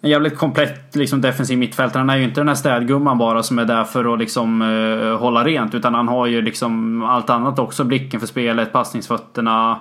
[0.00, 2.00] en jävligt komplett liksom, defensiv mittfältare.
[2.00, 5.16] Han är ju inte den här städgumman bara som är där för att liksom, uh,
[5.16, 5.74] hålla rent.
[5.74, 7.84] Utan han har ju liksom allt annat också.
[7.84, 9.80] Blicken för spelet, passningsfötterna.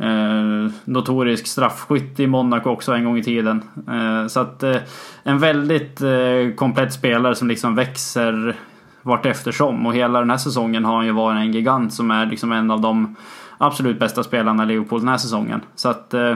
[0.00, 3.62] Eh, notorisk straffskytt i Monaco också en gång i tiden.
[3.88, 4.76] Eh, så att eh,
[5.22, 8.56] en väldigt eh, komplett spelare som liksom växer
[9.02, 9.86] vart eftersom.
[9.86, 12.70] Och hela den här säsongen har han ju varit en gigant som är liksom en
[12.70, 13.16] av de
[13.58, 15.60] absolut bästa spelarna i Liverpool den här säsongen.
[15.74, 16.34] Så att eh,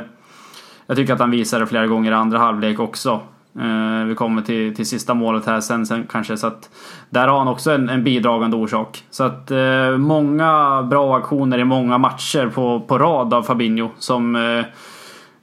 [0.86, 3.20] jag tycker att han visar det flera gånger i andra halvlek också.
[3.60, 6.36] Eh, vi kommer till, till sista målet här sen, sen kanske.
[6.36, 6.70] Så att
[7.10, 9.04] där har han också en, en bidragande orsak.
[9.10, 14.36] Så att eh, många bra aktioner i många matcher på, på rad av Fabinho som
[14.36, 14.64] eh,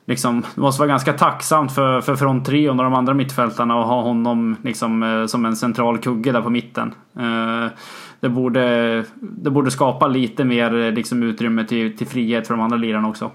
[0.06, 4.02] liksom, det måste vara ganska tacksamt för, för fronttrion och de andra mittfältarna att ha
[4.02, 6.94] honom liksom, eh, som en central kugge där på mitten.
[7.20, 7.72] Eh,
[8.20, 12.78] det borde, det borde skapa lite mer liksom, utrymme till, till frihet för de andra
[12.78, 13.32] lirarna också.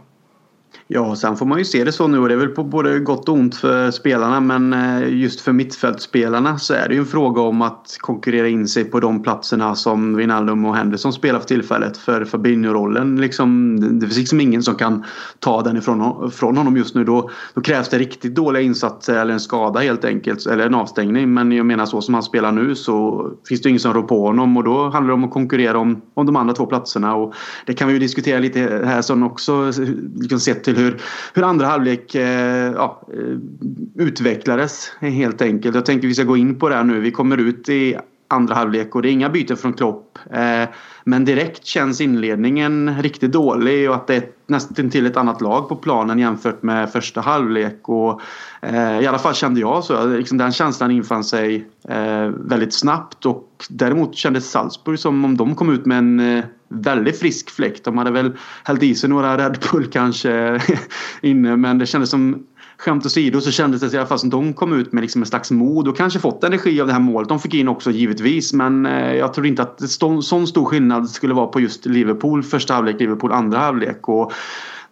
[0.88, 2.99] Ja, sen får man ju se det så nu och det är väl på både
[2.99, 7.07] gott och ont för spelarna men eh, just för mittfältsspelarna så är det ju en
[7.07, 11.46] fråga om att konkurrera in sig på de platserna som Wijnaldum och Henderson spelar för
[11.46, 11.96] tillfället.
[11.96, 15.05] För Fabinho-rollen liksom, det finns liksom ingen som kan
[15.38, 17.05] ta den ifrån från honom just nu.
[17.05, 21.35] Då, då krävs det riktigt dåliga insatser eller en skada helt enkelt eller en avstängning.
[21.35, 24.27] Men jag menar så som han spelar nu så finns det ingen som rår på
[24.27, 27.14] honom och då handlar det om att konkurrera om, om de andra två platserna.
[27.14, 27.35] Och
[27.66, 29.72] det kan vi ju diskutera lite här som också
[30.16, 31.01] liksom sett till hur,
[31.35, 35.75] hur andra halvlek eh, ja, eh, utvecklades helt enkelt.
[35.75, 37.01] Jag tänker vi ska gå in på det här nu.
[37.01, 37.97] Vi kommer ut i
[38.29, 40.19] andra halvlek och det är inga byten från Klopp.
[40.31, 40.69] Eh,
[41.05, 45.69] men direkt känns inledningen riktigt dålig och att det är nästan till ett annat lag
[45.69, 47.89] på planen jämfört med första halvlek.
[47.89, 48.21] Och,
[48.62, 50.07] eh, I alla fall kände jag så.
[50.07, 55.55] Liksom den känslan infann sig eh, väldigt snabbt och däremot kändes Salzburg som om de
[55.55, 57.85] kom ut med en eh, väldigt frisk fläkt.
[57.85, 58.33] De hade väl
[58.65, 60.61] hällt i sig några Red Bull kanske
[61.21, 62.47] inne men det kändes som
[62.79, 65.27] skämt åsido så kändes det i alla fall som de kom ut med liksom en
[65.27, 68.53] slags mod och kanske fått energi av det här målet de fick in också givetvis.
[68.53, 72.75] Men eh, jag tror inte att sån stor skillnad skulle vara på just Liverpool första
[72.75, 74.09] halvlek, Liverpool andra halvlek.
[74.09, 74.33] Och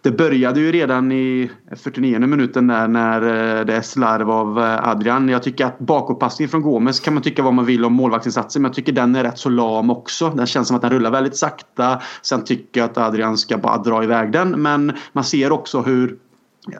[0.05, 4.87] det började ju redan i 49 minuten där när eh, det är slarv av eh,
[4.87, 5.29] Adrian.
[5.29, 8.69] Jag tycker att bakåtpassningen från Gomes kan man tycka vad man vill om målvaktsinsatsen men
[8.69, 10.29] jag tycker den är rätt så lam också.
[10.29, 12.01] Den känns som att den rullar väldigt sakta.
[12.21, 16.17] Sen tycker jag att Adrian ska bara dra iväg den men man ser också hur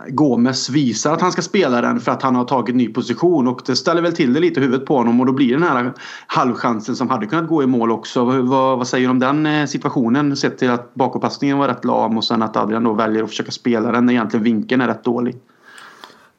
[0.07, 3.61] Gomes visar att han ska spela den för att han har tagit ny position och
[3.65, 5.63] det ställer väl till det lite i huvudet på honom och då blir det den
[5.63, 5.93] här
[6.27, 8.25] halvchansen som hade kunnat gå i mål också.
[8.25, 12.17] Vad, vad säger du om den eh, situationen sett till att bakåtpassningen var rätt lam
[12.17, 15.03] och sen att Adrian då väljer att försöka spela den när egentligen vinkeln är rätt
[15.03, 15.35] dålig?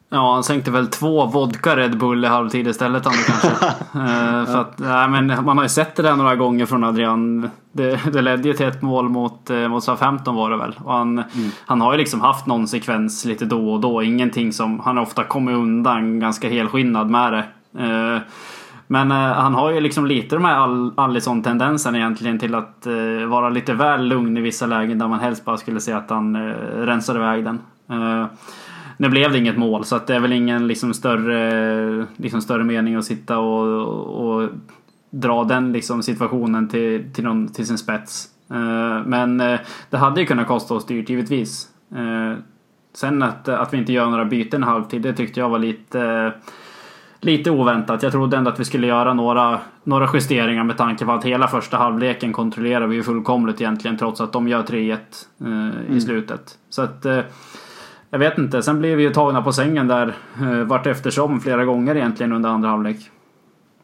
[0.09, 3.47] Ja, han sänkte väl två vodka Red Bull i halvtid istället han kanske.
[3.47, 7.49] uh, för att, nej, men man har ju sett det där några gånger från Adrian.
[7.71, 10.75] Det, det ledde ju till ett mål mot, uh, mot 15 var det väl.
[10.83, 11.51] Och han, mm.
[11.65, 14.03] han har ju liksom haft någon sekvens lite då och då.
[14.03, 17.43] Ingenting som, han har ofta kommit undan ganska helskinnad med det.
[17.83, 18.21] Uh,
[18.87, 23.49] men uh, han har ju liksom lite de här Allison-tendensen egentligen till att uh, vara
[23.49, 26.85] lite väl lugn i vissa lägen där man helst bara skulle se att han uh,
[26.85, 27.59] rensar iväg den.
[28.97, 32.63] Nu blev det inget mål så att det är väl ingen liksom större, liksom större
[32.63, 34.49] mening att sitta och, och
[35.09, 38.29] dra den liksom situationen till, till, någon, till sin spets.
[38.51, 41.69] Eh, men eh, det hade ju kunnat kosta oss dyrt givetvis.
[41.95, 42.37] Eh,
[42.93, 46.33] sen att, att vi inte gör några byten halvtid, det tyckte jag var lite
[47.19, 48.03] lite oväntat.
[48.03, 51.47] Jag trodde ändå att vi skulle göra några, några justeringar med tanke på att hela
[51.47, 55.97] första halvleken kontrollerar vi ju fullkomligt egentligen trots att de gör 3-1 eh, mm.
[55.97, 56.57] i slutet.
[56.69, 57.05] Så att
[58.09, 61.65] jag vet inte, sen blev vi ju tagna på sängen där eh, vart eftersom flera
[61.65, 63.11] gånger egentligen under andra halvlek.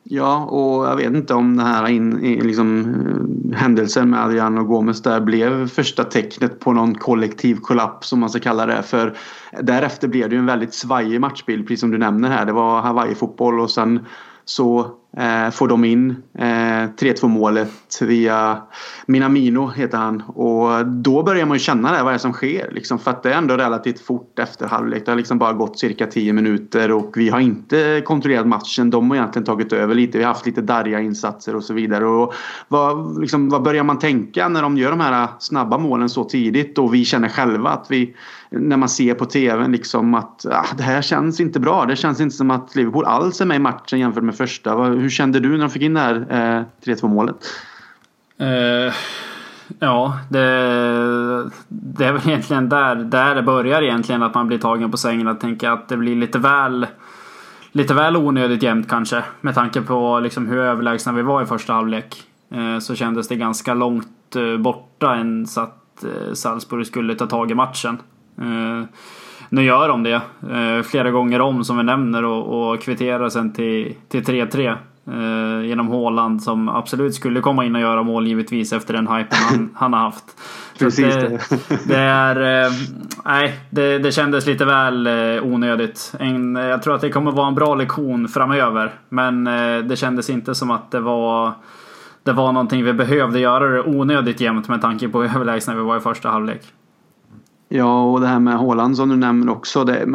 [0.04, 2.10] Ja, och jag vet inte om den här in,
[2.44, 8.08] liksom, eh, händelsen med Adrian och Gomes där blev första tecknet på någon kollektiv kollaps
[8.08, 8.84] som man ska kalla det.
[8.84, 9.14] För
[9.62, 12.46] därefter blev det ju en väldigt svajig matchbild, precis som du nämner här.
[12.46, 14.06] Det var Hawaii-fotboll och sen
[14.46, 18.62] så Eh, får de in eh, 3-2 målet via
[19.06, 20.22] Minamino heter han.
[20.22, 22.72] Och då börjar man ju känna det, vad är det som sker?
[22.72, 25.06] Liksom, för att det är ändå relativt fort efter halvlek.
[25.06, 28.90] Det har liksom bara gått cirka 10 minuter och vi har inte kontrollerat matchen.
[28.90, 30.18] De har egentligen tagit över lite.
[30.18, 32.06] Vi har haft lite darriga insatser och så vidare.
[32.06, 32.34] Och
[32.68, 36.78] vad, liksom, vad börjar man tänka när de gör de här snabba målen så tidigt
[36.78, 38.16] och vi känner själva att vi
[38.54, 41.86] när man ser på tvn liksom att ah, det här känns inte bra.
[41.86, 44.76] Det känns inte som att Liverpool alls är med i matchen jämfört med första.
[44.76, 47.36] Hur kände du när de fick in det här eh, 3-2 målet?
[48.42, 48.94] Uh,
[49.80, 50.40] ja, det,
[51.68, 55.28] det är väl egentligen där, där det börjar egentligen att man blir tagen på sängen.
[55.28, 56.88] Att tänka att det blir lite väl
[57.76, 61.74] Lite väl onödigt jämnt kanske med tanke på liksom hur överlägsna vi var i första
[61.74, 62.24] halvlek.
[62.56, 65.80] Uh, så kändes det ganska långt uh, borta än så att
[66.34, 67.98] Salzburg skulle ta tag i matchen.
[68.42, 68.86] Eh,
[69.50, 73.54] nu gör de det eh, flera gånger om som vi nämner och, och kvitterar sen
[73.54, 74.78] till, till 3-3.
[75.08, 79.38] Eh, genom Håland som absolut skulle komma in och göra mål givetvis efter den hypen
[79.50, 80.24] han, han har haft.
[80.80, 81.40] Precis det,
[81.88, 81.96] det.
[81.96, 82.70] är...
[83.26, 85.08] nej, det, det kändes lite väl
[85.44, 86.16] onödigt.
[86.20, 88.94] En, jag tror att det kommer vara en bra lektion framöver.
[89.10, 89.44] Men
[89.88, 91.54] det kändes inte som att det var
[92.24, 95.82] det var någonting vi behövde göra det onödigt jämnt med tanke på hur överlägsna vi
[95.82, 96.62] var i första halvlek.
[97.76, 99.84] Ja, och det här med Håland som du nämner också.
[99.84, 100.06] Det,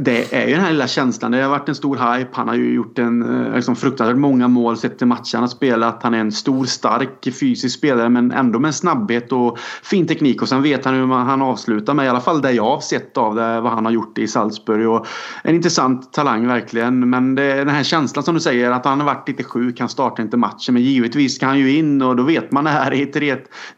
[0.00, 1.32] det, är ju den här lilla känslan.
[1.32, 2.30] Det har varit en stor hype.
[2.32, 5.48] Han har ju gjort en eh, liksom, fruktansvärt många mål sett till matchen han har
[5.48, 6.02] spelat.
[6.02, 10.42] Han är en stor, stark, fysisk spelare men ändå med snabbhet och fin teknik.
[10.42, 12.80] Och sen vet han hur man, han avslutar med, i alla fall det jag har
[12.80, 14.88] sett av det, vad han har gjort i Salzburg.
[14.88, 15.06] Och
[15.44, 17.10] en intressant talang verkligen.
[17.10, 19.88] Men det, den här känslan som du säger att han har varit lite sjuk, han
[19.88, 20.74] startar inte matchen.
[20.74, 23.04] Men givetvis ska han ju in och då vet man det här i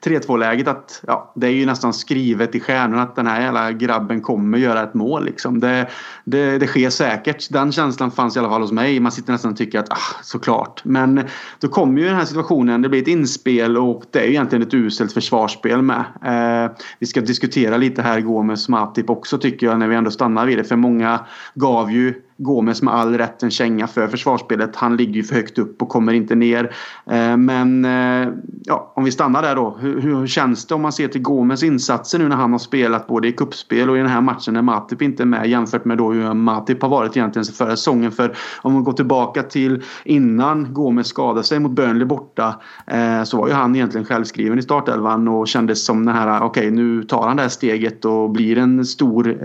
[0.04, 3.72] 3-2 läget att ja, det är ju nästan skrivet i stjärnorna att den här jävla
[3.72, 5.24] grabben kommer göra ett mål.
[5.24, 5.60] Liksom.
[5.60, 5.88] Det,
[6.24, 7.50] det, det sker säkert.
[7.50, 9.00] Den känslan fanns i alla fall hos mig.
[9.00, 10.84] Man sitter nästan och tycker att ah, såklart.
[10.84, 11.24] Men
[11.60, 12.82] då kommer ju den här situationen.
[12.82, 16.04] Det blir ett inspel och det är ju egentligen ett uselt försvarsspel med.
[16.24, 20.10] Eh, vi ska diskutera lite här igår med Smartip också tycker jag när vi ändå
[20.10, 20.64] stannar vid det.
[20.64, 21.20] För många
[21.54, 24.76] gav ju Gomes med all rätt en känga för försvarsspelet.
[24.76, 26.74] Han ligger ju för högt upp och kommer inte ner.
[27.10, 28.28] Eh, men eh,
[28.64, 29.76] ja, om vi stannar där då.
[29.80, 33.06] Hur, hur känns det om man ser till Gomes insatser nu när han har spelat
[33.06, 35.98] både i kuppspel och i den här matchen när Matip inte är med jämfört med
[35.98, 38.12] då hur Matip har varit egentligen förra säsongen.
[38.12, 43.36] För om man går tillbaka till innan Gomes skadade sig mot Burnley borta eh, så
[43.36, 47.02] var ju han egentligen självskriven i startelvan och kändes som den här okej okay, nu
[47.02, 49.36] tar han det här steget och blir en stor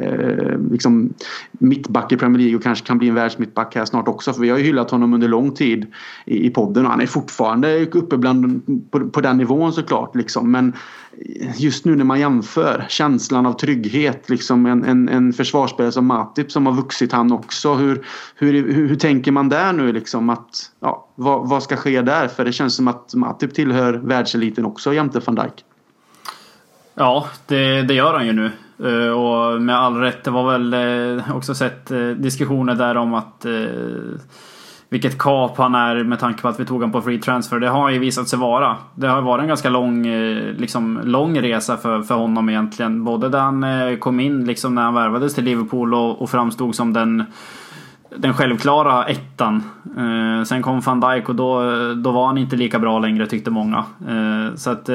[0.71, 1.13] liksom,
[1.51, 4.33] mittback i Premier League och kanske kan bli en världsmittback här snart också.
[4.33, 5.85] För vi har ju hyllat honom under lång tid
[6.25, 10.15] i, i podden och han är fortfarande uppe bland, på, på den nivån såklart.
[10.15, 10.51] Liksom.
[10.51, 10.73] Men
[11.57, 14.29] just nu när man jämför känslan av trygghet.
[14.29, 17.73] Liksom en, en, en försvarsspelare som Matip som har vuxit han också.
[17.73, 22.01] Hur, hur, hur, hur tänker man där nu liksom att ja, vad, vad ska ske
[22.01, 22.27] där?
[22.27, 25.65] För det känns som att Matip tillhör världseliten också jämte van Dijk.
[26.93, 28.51] Ja, det, det gör han ju nu.
[28.83, 33.13] Eh, och med all rätt, det var väl eh, också sett eh, diskussioner där om
[33.13, 33.45] att
[34.89, 37.59] vilket kap han är med tanke på att vi tog honom på free transfer.
[37.59, 38.75] Det har ju visat sig vara.
[38.95, 40.07] Det har varit en ganska lång,
[40.57, 43.03] liksom, lång resa för, för honom egentligen.
[43.03, 43.65] Både där han
[43.99, 47.23] kom in, liksom när han värvades till Liverpool och, och framstod som den
[48.17, 49.63] den självklara ettan.
[50.45, 51.61] sen kom van Dijk och då,
[51.93, 53.85] då var han inte lika bra längre tyckte många.
[54.55, 54.89] så att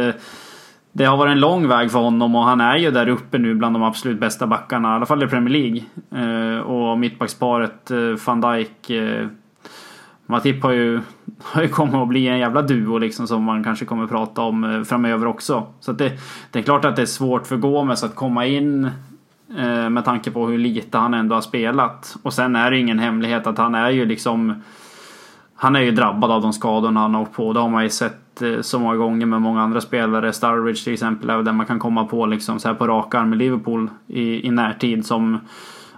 [0.92, 3.54] det har varit en lång väg för honom och han är ju där uppe nu
[3.54, 5.82] bland de absolut bästa backarna, i alla fall i Premier League.
[6.24, 9.26] Eh, och mittbacksparet eh, van Dijk eh,
[10.26, 11.00] Matip har ju,
[11.42, 14.64] har ju kommit att bli en jävla duo liksom som man kanske kommer prata om
[14.64, 15.66] eh, framöver också.
[15.80, 16.12] Så det,
[16.50, 18.84] det är klart att det är svårt för Gomes att komma in
[19.58, 22.16] eh, med tanke på hur lite han ändå har spelat.
[22.22, 24.62] Och sen är det ingen hemlighet att han är ju liksom
[25.62, 27.52] han är ju drabbad av de skadorna han har åkt på.
[27.52, 30.32] Det har man ju sett eh, så många gånger med många andra spelare.
[30.32, 33.28] Starridge till exempel är där man kan komma på liksom så här på rak arm
[33.28, 35.38] med Liverpool i, i närtid som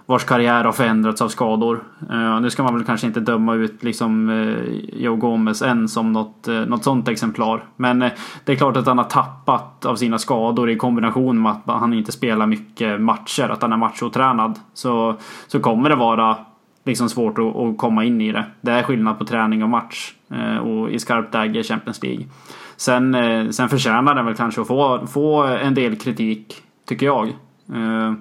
[0.05, 1.83] vars karriär har förändrats av skador.
[2.11, 4.59] Uh, nu ska man väl kanske inte döma ut liksom uh,
[4.93, 7.63] Joe Gomez än som något, uh, något sånt exemplar.
[7.75, 8.09] Men uh,
[8.43, 11.93] det är klart att han har tappat av sina skador i kombination med att han
[11.93, 15.15] inte spelar mycket matcher, att han är matchotränad Så,
[15.47, 16.37] så kommer det vara
[16.85, 18.45] liksom svårt att, att, komma in i det.
[18.61, 22.25] Det är skillnad på träning och match eh, och i skarpt läge Champions League.
[22.77, 26.55] Sen, eh, sen förtjänar den väl kanske att få, få en del kritik,
[26.87, 27.27] tycker jag.
[27.73, 28.13] Eh,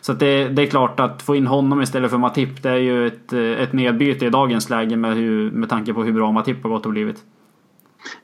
[0.00, 3.06] så det, det, är klart att få in honom istället för Matip, det är ju
[3.06, 6.70] ett, ett nedbyte i dagens läge med, hur, med tanke på hur bra Matip har
[6.70, 7.24] gått och blivit.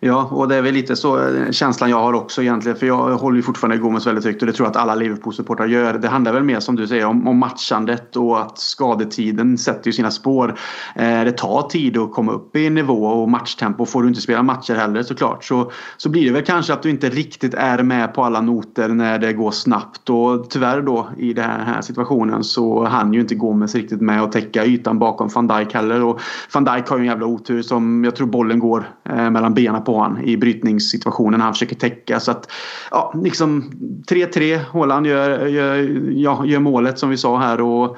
[0.00, 2.78] Ja, och det är väl lite så eh, känslan jag har också egentligen.
[2.78, 5.66] För jag håller ju fortfarande Gomes väldigt högt och det tror jag att alla Liverpool-supportrar
[5.66, 5.94] gör.
[5.94, 9.92] Det handlar väl mer som du säger om, om matchandet och att skadetiden sätter ju
[9.92, 10.58] sina spår.
[10.94, 13.86] Eh, det tar tid att komma upp i nivå och matchtempo.
[13.86, 16.90] Får du inte spela matcher heller såklart så, så blir det väl kanske att du
[16.90, 20.10] inte riktigt är med på alla noter när det går snabbt.
[20.10, 24.32] Och tyvärr då i den här situationen så hann ju inte Gomes riktigt med att
[24.32, 26.04] täcka ytan bakom van Dijk heller.
[26.04, 26.20] Och
[26.54, 29.67] van Dijk har ju en jävla otur som jag tror bollen går eh, mellan benen
[29.68, 32.20] bena på honom i brytningssituationen han försöker täcka.
[32.20, 32.50] Så att,
[32.90, 33.72] ja, liksom
[34.08, 34.60] 3-3.
[34.64, 37.60] Håland gör, gör, ja, gör målet som vi sa här.
[37.60, 37.96] Och,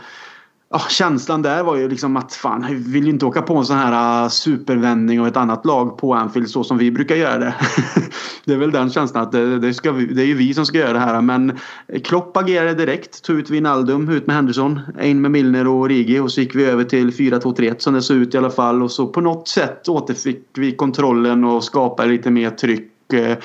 [0.72, 3.64] ja, känslan där var ju liksom att fan, jag vill ju inte åka på en
[3.64, 7.38] sån här äh, supervändning av ett annat lag på Anfield så som vi brukar göra
[7.38, 7.54] det.
[8.44, 10.66] det är väl den känslan att det, det, ska vi, det är ju vi som
[10.66, 11.20] ska göra det här.
[11.20, 11.58] Men
[12.04, 13.22] Klopp agerade direkt.
[13.22, 16.64] Tog ut Wijnaldum, ut med Henderson, in med Milner och Rigi och så gick vi
[16.64, 18.82] över till 4-2-3-1 som det såg ut i alla fall.
[18.82, 23.12] Och så på något sätt återfick vi kontrollen och skapade lite mer tryck.
[23.12, 23.36] Eh,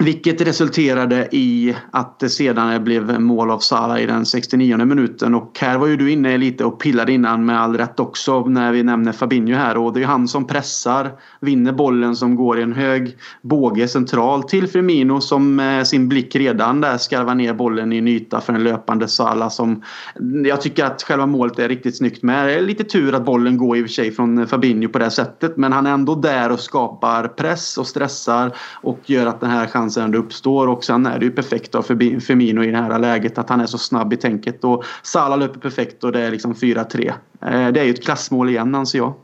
[0.00, 5.34] vilket resulterade i att det sedan blev mål av Salah i den 69 minuten.
[5.34, 8.72] Och här var ju du inne lite och pillade innan med all rätt också när
[8.72, 9.76] vi nämner Fabinho här.
[9.76, 14.42] Och det är han som pressar, vinner bollen som går i en hög båge central
[14.42, 18.52] till Firmino som med sin blick redan där skarvar ner bollen i en yta för
[18.52, 19.82] en löpande Salah som
[20.20, 22.46] mm, jag tycker att själva målet är riktigt snyggt med.
[22.46, 24.98] Det är lite tur att bollen går i och för sig från eh, Fabinho på
[24.98, 29.40] det sättet men han är ändå där och skapar press och stressar och gör att
[29.40, 30.68] den här chansen chanser ändå uppstår.
[30.68, 33.66] Och sen är det ju perfekt av Firmino i det här läget att han är
[33.66, 34.64] så snabb i tänket.
[34.64, 37.12] Och Salah löper perfekt och det är liksom 4-3.
[37.42, 39.14] Eh, det är ju ett klassmål igen anser jag.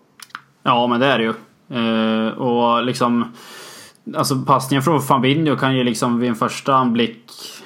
[0.62, 1.34] Ja men det är det ju.
[1.78, 3.24] Eh, och liksom
[4.16, 7.24] Alltså passningen från Fabinho kan ju liksom vid en första anblick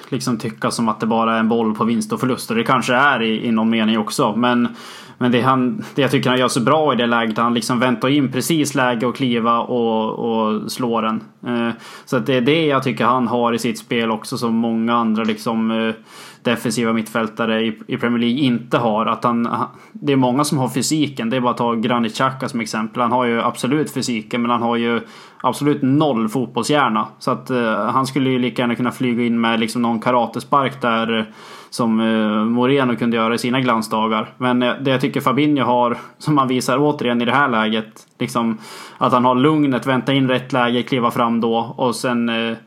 [0.09, 2.49] liksom tycka som att det bara är en boll på vinst och förlust.
[2.49, 4.35] Och det kanske är i, i någon mening också.
[4.35, 4.75] Men
[5.17, 7.79] men det, han, det jag tycker han gör så bra i det läget, han liksom
[7.79, 11.23] väntar in precis läge att kliva och, och slå den.
[11.47, 11.69] Eh,
[12.05, 14.95] så att det är det jag tycker han har i sitt spel också som många
[14.95, 15.95] andra liksom eh,
[16.45, 19.05] defensiva mittfältare i, Premier League inte har.
[19.05, 19.49] Att han,
[19.91, 21.29] det är många som har fysiken.
[21.29, 23.01] Det är bara att ta Granit Xhaka som exempel.
[23.01, 25.01] Han har ju absolut fysiken men han har ju
[25.41, 27.07] absolut noll fotbollshjärna.
[27.19, 30.81] Så att eh, han skulle ju lika gärna kunna flyga in med liksom någon karatespark
[30.81, 31.31] där
[31.75, 34.29] som eh, Moreno kunde göra i sina glansdagar.
[34.37, 38.07] Men eh, det jag tycker Fabinho har, som han visar återigen i det här läget,
[38.19, 38.57] liksom
[38.97, 42.57] att han har lugnet, vänta in rätt läge, kliva fram då och sen eh,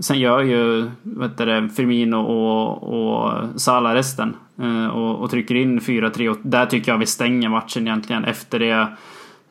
[0.00, 4.36] Sen gör ju vet du, Firmino och, och Salah resten.
[4.92, 8.24] Och, och, trycker in 4-3 och där tycker jag vi stänger matchen egentligen.
[8.24, 8.86] Efter det,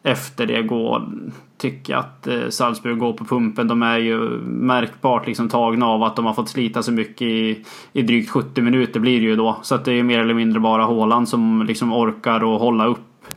[0.03, 1.09] efter det går,
[1.59, 3.67] tycka att eh, Salzburg går på pumpen.
[3.67, 7.65] De är ju märkbart liksom tagna av att de har fått slita så mycket i,
[7.93, 9.59] i drygt 70 minuter blir det ju då.
[9.61, 13.27] Så att det är mer eller mindre bara Håland som liksom orkar och hålla upp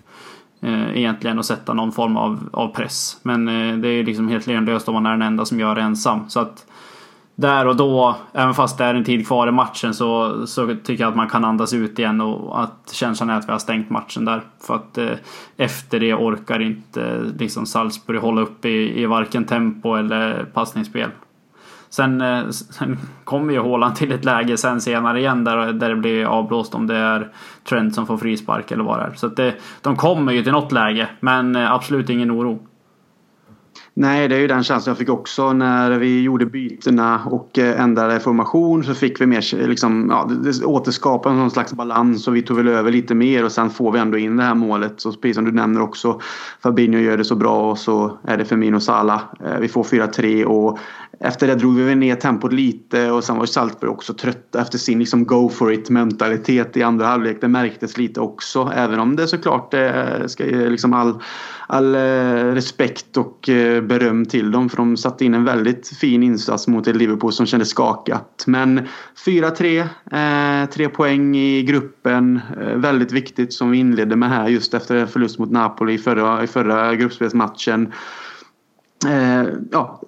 [0.61, 3.19] eh, egentligen och sätta någon form av, av press.
[3.23, 5.83] Men eh, det är liksom helt lönlöst om man är den enda som gör det
[5.83, 6.21] ensam.
[6.29, 6.67] Så att
[7.35, 11.05] där och då, även fast det är en tid kvar i matchen, så, så tycker
[11.05, 13.91] jag att man kan andas ut igen och att känslan är att vi har stängt
[13.91, 14.43] matchen där.
[14.67, 15.11] För att eh,
[15.57, 21.11] efter det orkar inte liksom Salzburg hålla upp i, i varken tempo eller passningsspel.
[21.91, 25.97] Sen, eh, sen kommer ju Håland till ett läge sen senare igen där, där det
[25.97, 27.29] blir avblåst om det är
[27.69, 29.15] Trent som får frispark eller vad det är.
[29.15, 32.67] Så att det, de kommer ju till något läge, men eh, absolut ingen oro.
[33.95, 37.81] Nej, det är ju den känslan jag fick också när vi gjorde bytena och eh,
[37.81, 42.37] ändrade formation så fick vi mer eh, liksom, ja, det återskapade någon slags balans och
[42.37, 45.01] vi tog väl över lite mer och sen får vi ändå in det här målet.
[45.01, 46.21] Så precis som du nämner också,
[46.63, 49.23] Fabinho gör det så bra och så är det Firmino Sala.
[49.45, 50.79] Eh, vi får 4-3 och
[51.21, 54.99] efter det drog vi ner tempot lite och sen var Salzburg också trötta efter sin
[54.99, 57.41] liksom go for it mentalitet i andra halvlek.
[57.41, 61.23] Det märktes lite också även om det såklart det ska liksom all
[61.67, 61.95] all
[62.55, 63.49] respekt och
[63.83, 67.47] beröm till dem för de satte in en väldigt fin insats mot ett Liverpool som
[67.47, 68.45] kändes skakat.
[68.47, 68.89] Men
[69.25, 69.81] 4-3,
[70.11, 72.41] eh, tre poäng i gruppen.
[72.61, 76.45] Eh, väldigt viktigt som vi inledde med här just efter förlust mot Napoli i förra,
[76.45, 77.93] i förra gruppspelsmatchen.
[79.09, 80.03] Eh, ja,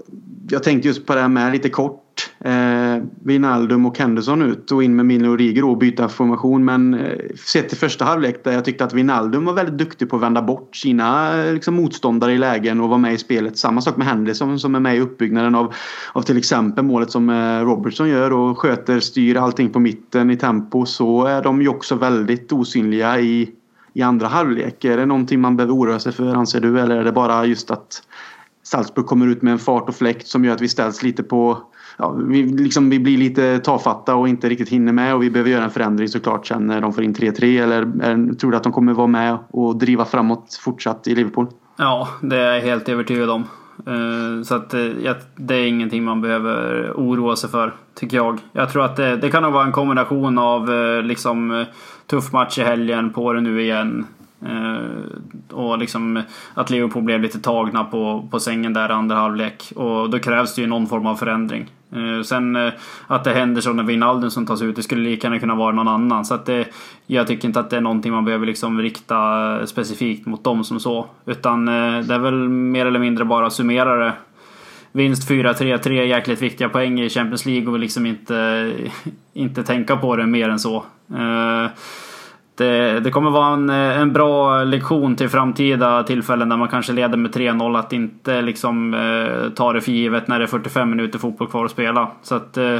[0.48, 2.03] jag tänkte just på det här med lite kort
[2.40, 6.64] eh, Wijnaldum och Henderson ut och in med Milner och Riger och byta formation.
[6.64, 10.16] Men eh, sett till första halvlek där jag tyckte att Wijnaldum var väldigt duktig på
[10.16, 13.58] att vända bort sina eh, liksom, motståndare i lägen och vara med i spelet.
[13.58, 15.74] Samma sak med Henderson som är med i uppbyggnaden av,
[16.12, 20.36] av till exempel målet som eh, Robertson gör och sköter, styr allting på mitten i
[20.36, 23.50] tempo så är de ju också väldigt osynliga i,
[23.92, 24.84] i andra halvlek.
[24.84, 27.70] Är det någonting man behöver oroa sig för anser du eller är det bara just
[27.70, 28.02] att
[28.62, 31.62] Salzburg kommer ut med en fart och fläkt som gör att vi ställs lite på
[31.96, 35.50] ja, vi, liksom, vi blir lite tafatta och inte riktigt hinner med och vi behöver
[35.50, 38.62] göra en förändring såklart sen när de får in 3-3 eller är, tror du att
[38.62, 41.46] de kommer vara med och driva framåt fortsatt i Liverpool?
[41.76, 43.44] Ja, det är jag helt övertygad om.
[43.86, 48.38] Eh, så att eh, det är ingenting man behöver oroa sig för, tycker jag.
[48.52, 51.64] Jag tror att det, det kan nog vara en kombination av eh, liksom
[52.06, 54.06] tuff match i helgen, på det nu igen.
[55.50, 56.22] Och liksom
[56.54, 59.72] att Liverpool blev lite tagna på, på sängen där i andra halvlek.
[59.76, 61.70] Och då krävs det ju någon form av förändring.
[61.94, 62.72] Eh, sen eh,
[63.06, 65.72] att det händer så när Wijnaldum som tas ut, det skulle lika gärna kunna vara
[65.72, 66.24] någon annan.
[66.24, 66.68] Så att det,
[67.06, 69.16] jag tycker inte att det är någonting man behöver liksom rikta
[69.60, 71.06] eh, specifikt mot dem som så.
[71.26, 74.12] Utan det är väl mer eller mindre bara summera det.
[74.92, 78.72] Vinst 4-3, tre jäkligt viktiga poäng i Champions League och liksom inte,
[79.32, 80.84] inte tänka på det mer än så
[82.56, 86.68] det, eh, det kommer vara en, eh, en bra lektion till framtida tillfällen där man
[86.68, 90.46] kanske leder med 3-0 att inte liksom eh, ta det för givet när det är
[90.46, 92.10] 45 minuter fotboll kvar att spela.
[92.22, 92.78] Så att eh,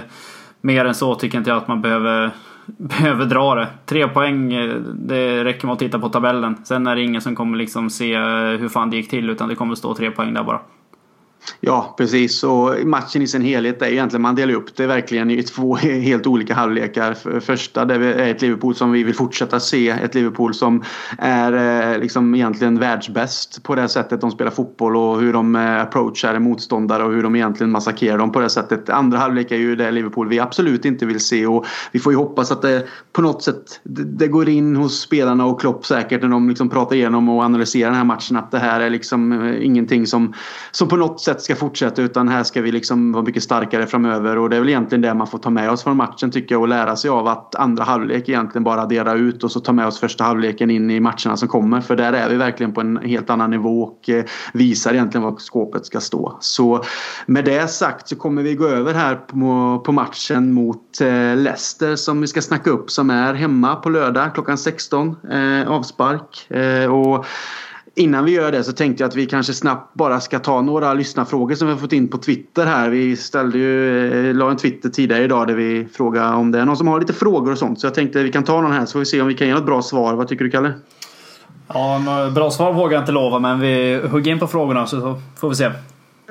[0.61, 2.31] mer än så tycker inte jag att man behöver,
[2.67, 3.69] behöver dra det.
[3.87, 6.57] Tre poäng, eh, det räcker med att titta på tabellen.
[6.65, 8.19] Sen är det ingen som kommer liksom se
[8.59, 10.61] hur fan det gick till utan det kommer stå tre poäng där bara.
[11.61, 12.45] Ja, precis.
[12.45, 16.27] Och matchen i sin helhet är egentligen, man delar upp det verkligen i två helt
[16.27, 17.41] olika halvlekar.
[17.41, 19.89] Första det är ett Liverpool som vi vill fortsätta se.
[19.89, 20.85] Ett Liverpool som
[21.19, 25.81] är eh, liksom egentligen världsbäst på det sättet de spelar fotboll och hur de eh,
[25.81, 28.91] approachar motståndare och hur de egentligen massakrerar dem på det sättet.
[28.91, 32.19] Andra halvlek är ju det Liverpool vi absolut inte vill se och vi får ju
[32.19, 33.81] hoppas att det på något sätt
[34.19, 37.91] det går in hos spelarna och Klopp säkert när de liksom pratar igenom och analyserar
[37.91, 40.35] den här matchen att det här är liksom eh, ingenting som,
[40.71, 43.87] som på något sätt sätt ska fortsätta utan här ska vi liksom vara mycket starkare
[43.87, 46.55] framöver och det är väl egentligen det man får ta med oss från matchen tycker
[46.55, 49.73] jag och lära sig av att andra halvlek egentligen bara dela ut och så ta
[49.73, 52.81] med oss första halvleken in i matcherna som kommer för där är vi verkligen på
[52.81, 56.37] en helt annan nivå och eh, visar egentligen var skåpet ska stå.
[56.41, 56.85] Så
[57.27, 61.97] med det sagt så kommer vi gå över här på, på matchen mot eh, Leicester
[61.97, 66.51] som vi ska snacka upp som är hemma på lördag klockan 16 eh, avspark.
[66.51, 67.27] Eh, och
[67.97, 70.95] Innan vi gör det så tänkte jag att vi kanske snabbt bara ska ta några
[70.95, 72.91] lyssnarfrågor som vi har fått in på Twitter här.
[72.91, 76.65] Vi ställde ju, eh, la en Twitter tidigare idag där vi frågade om det är
[76.65, 77.81] någon som har lite frågor och sånt.
[77.81, 79.35] Så jag tänkte att vi kan ta någon här så får vi se om vi
[79.35, 80.15] kan ge något bra svar.
[80.15, 80.73] Vad tycker du Kalle?
[81.69, 82.01] Ja,
[82.35, 85.55] bra svar vågar jag inte lova men vi hugger in på frågorna så får vi
[85.55, 85.71] se.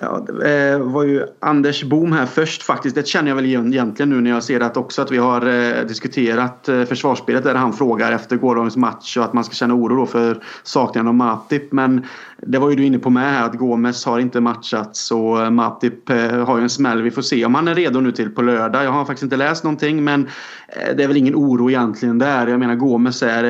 [0.01, 2.95] Ja, det eh, var ju Anders Bohm här först faktiskt.
[2.95, 5.85] Det känner jag väl egentligen nu när jag ser att också att vi har eh,
[5.85, 9.95] diskuterat eh, försvarsspelet där han frågar efter gårdagens match och att man ska känna oro
[9.95, 11.71] då för saknaden av Matip.
[11.71, 12.05] Men
[12.45, 15.49] det var ju du inne på med här att Gomes har inte matchats och eh,
[15.49, 17.01] Matip eh, har ju en smäll.
[17.01, 18.85] Vi får se om han är redo nu till på lördag.
[18.85, 20.27] Jag har faktiskt inte läst någonting men
[20.67, 22.47] eh, det är väl ingen oro egentligen där.
[22.47, 23.43] Jag menar Gomes är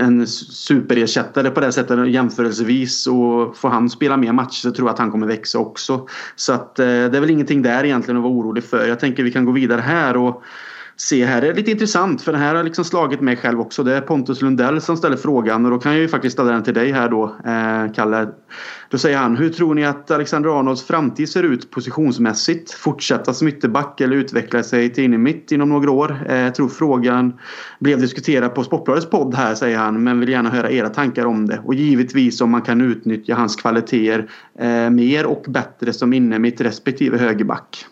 [0.00, 4.92] en superersättare på det sättet jämförelsevis och får han spela mer matcher så tror jag
[4.92, 6.06] att han kommer växa också.
[6.36, 8.86] Så att det är väl ingenting där egentligen att vara orolig för.
[8.86, 10.42] Jag tänker vi kan gå vidare här och
[10.96, 11.40] se här.
[11.40, 13.82] Det är lite intressant för det här har liksom slagit mig själv också.
[13.82, 16.62] Det är Pontus Lundell som ställer frågan och då kan jag ju faktiskt ställa den
[16.62, 18.28] till dig här då, eh, Kalle.
[18.90, 22.70] Då säger han, hur tror ni att Alexander Arnolds framtid ser ut positionsmässigt?
[22.70, 26.26] Fortsätta som ytterback eller utveckla sig till in mitt inom några år?
[26.28, 27.38] Eh, jag tror frågan
[27.80, 31.46] blev diskuterad på Sportbladets podd här, säger han, men vill gärna höra era tankar om
[31.46, 31.60] det.
[31.64, 36.60] Och givetvis om man kan utnyttja hans kvaliteter eh, mer och bättre som inne mitt
[36.60, 37.86] respektive högerback.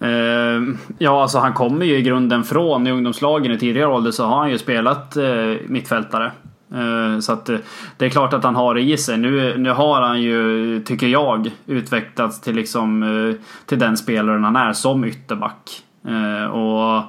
[0.00, 4.24] Ehm, ja, alltså han kommer ju i grunden från i ungdomslagen i tidigare ålder så
[4.24, 6.32] har han ju spelat eh, mittfältare.
[6.74, 7.58] Ehm, så att eh,
[7.96, 9.18] det är klart att han har det i sig.
[9.18, 13.34] Nu, nu har han ju, tycker jag, utvecklats till liksom eh,
[13.66, 15.82] till den spelaren han är som ytterback.
[16.08, 17.02] Ehm, och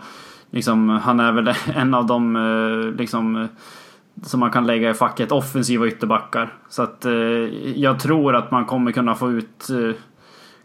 [0.51, 3.47] liksom, han är väl en av de liksom
[4.23, 6.53] som man kan lägga i facket offensiva ytterbackar.
[6.69, 7.05] Så att
[7.75, 9.67] jag tror att man kommer kunna få ut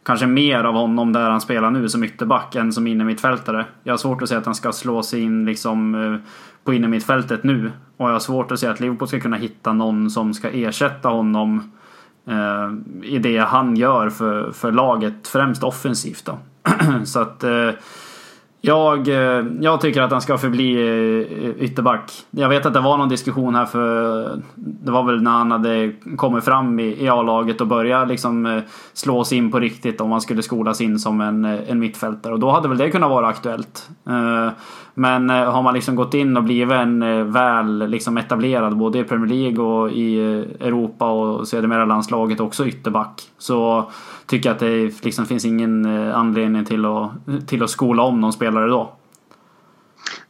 [0.02, 3.66] kanske mer av honom där han spelar nu som ytterback än som innermittfältare.
[3.82, 6.30] Jag har svårt att se att han ska slå sig in liksom eh,
[6.64, 7.72] på innermittfältet nu.
[7.96, 11.08] Och jag har svårt att se att Liverpool ska kunna hitta någon som ska ersätta
[11.08, 11.72] honom
[12.28, 12.72] eh,
[13.02, 16.38] i det han gör för, för laget, främst offensivt då.
[17.04, 17.70] Så att eh,
[18.64, 22.12] jag, eh, jag tycker att han ska förbli eh, ytterback.
[22.30, 25.92] Jag vet att det var någon diskussion här för Det var väl när han hade
[26.16, 30.20] kommit fram i, i A-laget och börjat liksom eh, slås in på riktigt om han
[30.20, 32.32] skulle skolas in som en, en mittfältare.
[32.32, 33.88] Och då hade väl det kunnat vara aktuellt.
[34.94, 39.28] Men har man liksom gått in och blivit en väl liksom etablerad både i Premier
[39.28, 40.20] League och i
[40.60, 43.22] Europa och sedermera landslaget också ytterback.
[43.38, 43.90] Så
[44.26, 47.10] tycker att det liksom finns ingen eh, anledning till att,
[47.48, 48.96] till att skola om någon spelare då.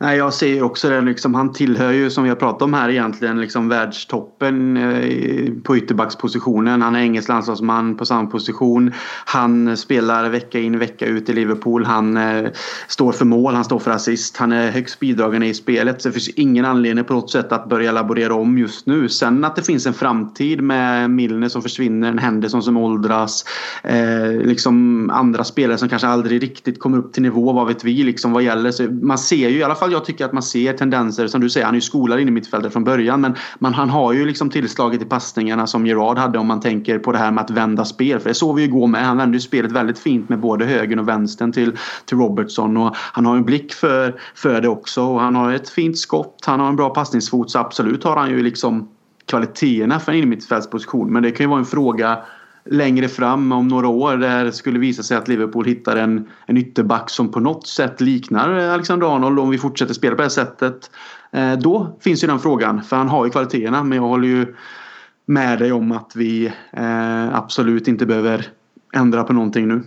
[0.02, 1.00] Nej, jag ser ju också det.
[1.00, 5.76] Liksom, han tillhör ju, som vi har pratat om här egentligen, liksom världstoppen eh, på
[5.76, 6.82] ytterbackspositionen.
[6.82, 8.92] Han är engelsk landslagsman på samma position.
[9.24, 11.84] Han spelar vecka in vecka ut i Liverpool.
[11.84, 12.50] Han eh,
[12.88, 14.36] står för mål, han står för assist.
[14.36, 16.02] Han är högst bidragande i spelet.
[16.02, 19.08] Så det finns ingen anledning på något sätt att börja laborera om just nu.
[19.08, 23.44] Sen att det finns en framtid med Milner som försvinner, en Henderson som åldras.
[23.82, 28.02] Eh, liksom andra spelare som kanske aldrig riktigt kommer upp till nivå, vad vet vi,
[28.02, 28.70] liksom vad gäller.
[28.70, 31.50] Så man ser ju i alla fall jag tycker att man ser tendenser, som du
[31.50, 33.20] säger, han är ju skolad in i mittfältet från början.
[33.20, 36.98] Men man, han har ju liksom tillslaget i passningarna som Gerard hade om man tänker
[36.98, 38.20] på det här med att vända spel.
[38.20, 39.04] För det såg vi ju gå med.
[39.04, 42.76] Han vände ju spelet väldigt fint med både höger och vänstern till, till Robertson.
[42.76, 45.02] Och han har en blick för, för det också.
[45.02, 46.42] Och han har ett fint skott.
[46.46, 47.50] Han har en bra passningsfot.
[47.50, 48.88] Så absolut har han ju liksom
[49.26, 51.12] kvaliteterna för en innermittfältsposition.
[51.12, 52.18] Men det kan ju vara en fråga
[52.64, 56.56] längre fram om några år där det skulle visa sig att Liverpool hittar en, en
[56.56, 60.28] ytterback som på något sätt liknar Alexander Arnold om vi fortsätter spela på det här
[60.28, 60.90] sättet.
[61.32, 64.54] Eh, då finns ju den frågan för han har ju kvaliteterna men jag håller ju
[65.26, 68.46] med dig om att vi eh, absolut inte behöver
[68.94, 69.82] ändra på någonting nu.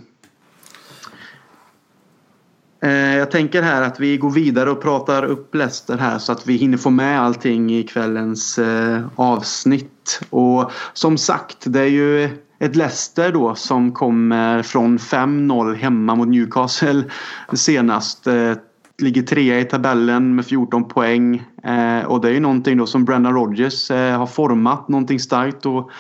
[2.86, 6.47] Eh, jag tänker här att vi går vidare och pratar upp Leicester här så att
[6.47, 10.21] vi hinner få med allting i kvällens eh, avsnitt.
[10.30, 16.27] Och som sagt, det är ju ett Leicester då som kommer från 5-0 hemma mot
[16.27, 17.03] Newcastle
[17.53, 18.27] senast.
[18.27, 18.53] Eh,
[18.97, 21.43] ligger trea i tabellen med 14 poäng.
[21.63, 25.65] Eh, och det är ju någonting då som Brendan Rodgers eh, har format någonting starkt.
[25.65, 25.91] Och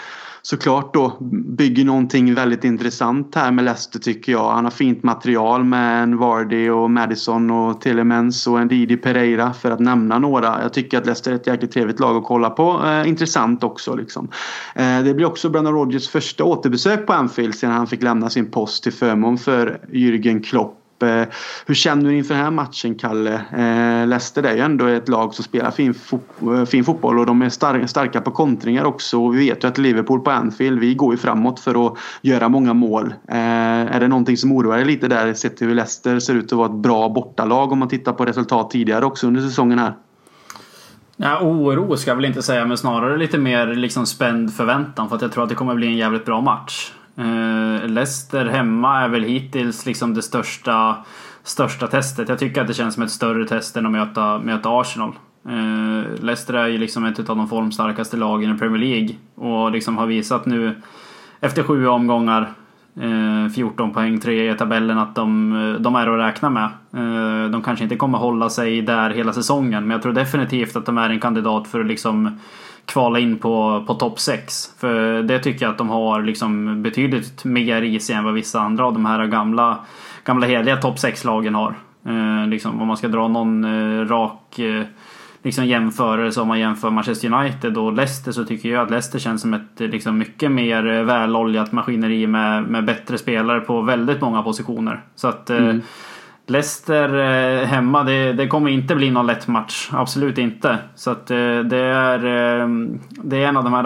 [0.45, 1.17] såklart då
[1.57, 4.51] bygger någonting väldigt intressant här med Leicester tycker jag.
[4.51, 9.53] Han har fint material med en Vardy och Madison och Telemens och en Didi Pereira
[9.53, 10.61] för att nämna några.
[10.61, 12.81] Jag tycker att Leicester är ett jäkligt trevligt lag att kolla på.
[12.85, 14.27] Eh, intressant också liksom.
[14.75, 18.51] Eh, det blir också Brennan Rodgers första återbesök på Anfield sedan han fick lämna sin
[18.51, 21.27] post till förmån för Jürgen Klopp Eh,
[21.65, 23.33] hur känner du inför den här matchen, Kalle?
[23.33, 27.25] Eh, Leicester är ju ändå ett lag som spelar fin, fo- eh, fin fotboll och
[27.25, 29.23] de är star starka på kontringar också.
[29.25, 32.49] Och vi vet ju att Liverpool på Anfield, vi går ju framåt för att göra
[32.49, 33.13] många mål.
[33.27, 36.51] Är det någonting som oroar dig lite där, sett till hur Leicester ser ut att
[36.57, 39.93] vara ett bra bortalag om man tittar på resultat tidigare också under säsongen här?
[41.17, 45.15] Ja, oro ska jag väl inte säga, men snarare lite mer liksom spänd förväntan för
[45.15, 46.91] att jag tror att det kommer bli en jävligt bra match.
[47.19, 50.95] Uh, Leicester hemma är väl hittills liksom det största,
[51.43, 52.29] största testet.
[52.29, 55.11] Jag tycker att det känns som ett större test än att möta, möta Arsenal.
[55.49, 59.97] Uh, Leicester är ju liksom ett av de formstarkaste lagen i Premier League och liksom
[59.97, 60.81] har visat nu
[61.39, 62.53] efter sju omgångar
[63.01, 66.69] eh, 14 poäng, 3 i tabellen att de, de är att räkna med.
[67.51, 70.97] De kanske inte kommer hålla sig där hela säsongen men jag tror definitivt att de
[70.97, 72.39] är en kandidat för att liksom
[72.85, 74.73] kvala in på, på topp 6.
[74.77, 78.59] För det tycker jag att de har liksom betydligt mer i sig än vad vissa
[78.59, 79.77] andra av de här gamla,
[80.23, 81.75] gamla heliga topp 6-lagen har.
[82.05, 84.83] Eh, liksom, om man ska dra någon eh, rak eh,
[85.45, 89.41] liksom jämförelse om man jämför Manchester United och Leicester så tycker jag att Leicester känns
[89.41, 94.21] som ett eh, liksom mycket mer eh, väloljat maskineri med, med bättre spelare på väldigt
[94.21, 95.01] många positioner.
[95.15, 95.81] Så att eh, mm.
[96.47, 99.89] Leicester eh, hemma, det, det, kommer inte bli någon lätt match.
[99.91, 100.77] Absolut inte.
[100.95, 102.67] Så att eh, det är, eh,
[103.09, 103.83] det är en av de här,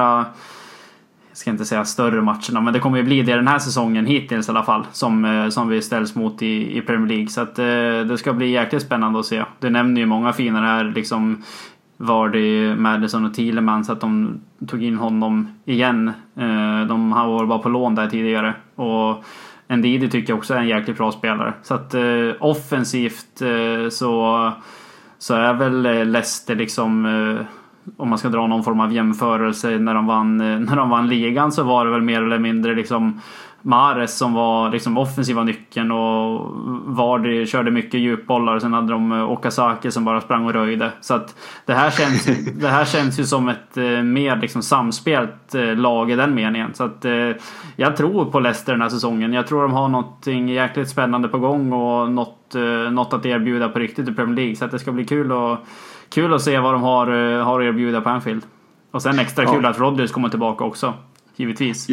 [1.30, 4.06] jag ska inte säga större matcherna, men det kommer ju bli det den här säsongen
[4.06, 4.86] hittills i alla fall.
[4.92, 7.28] Som, eh, som vi ställs mot i, i Premier League.
[7.28, 7.66] Så att eh,
[8.08, 9.44] det ska bli jäkligt spännande att se.
[9.60, 11.44] Du nämner ju många fina här, liksom
[11.98, 16.08] Vardy, Madison och Thielemans, att de tog in honom igen.
[16.36, 18.54] Eh, de har varit bara på lån där tidigare.
[18.76, 19.24] Och
[19.78, 21.54] Ndidi tycker jag också är en jäkligt bra spelare.
[21.62, 24.52] Så att eh, offensivt eh, så,
[25.18, 27.46] så är väl eh, Leicester liksom eh,
[27.98, 31.08] om man ska dra någon form av jämförelse när de vann, eh, när de vann
[31.08, 33.22] ligan så var det väl mer eller mindre liksom
[33.62, 36.52] Mares som var liksom offensiva nyckeln och
[36.86, 40.92] Vardy körde mycket djupbollar och sen hade de eh, Okazaki som bara sprang och röjde.
[41.02, 41.36] Så att
[41.66, 46.12] det här känns, det här känns ju som ett eh, mer liksom samspelt eh, lag
[46.12, 46.74] i den meningen.
[46.74, 47.06] Så att
[47.76, 49.34] jag tror på Leicester den här säsongen.
[49.34, 52.56] Jag tror de har någonting jäkligt spännande på gång och något,
[52.92, 54.56] något att erbjuda på riktigt i Premier League.
[54.56, 55.58] Så att det ska bli kul, och,
[56.10, 57.08] kul att se vad de har,
[57.42, 58.44] har att erbjuda på Anfield.
[58.92, 59.70] Och sen extra kul ja.
[59.70, 60.94] att Rodgers kommer tillbaka också.
[61.36, 61.88] Givetvis.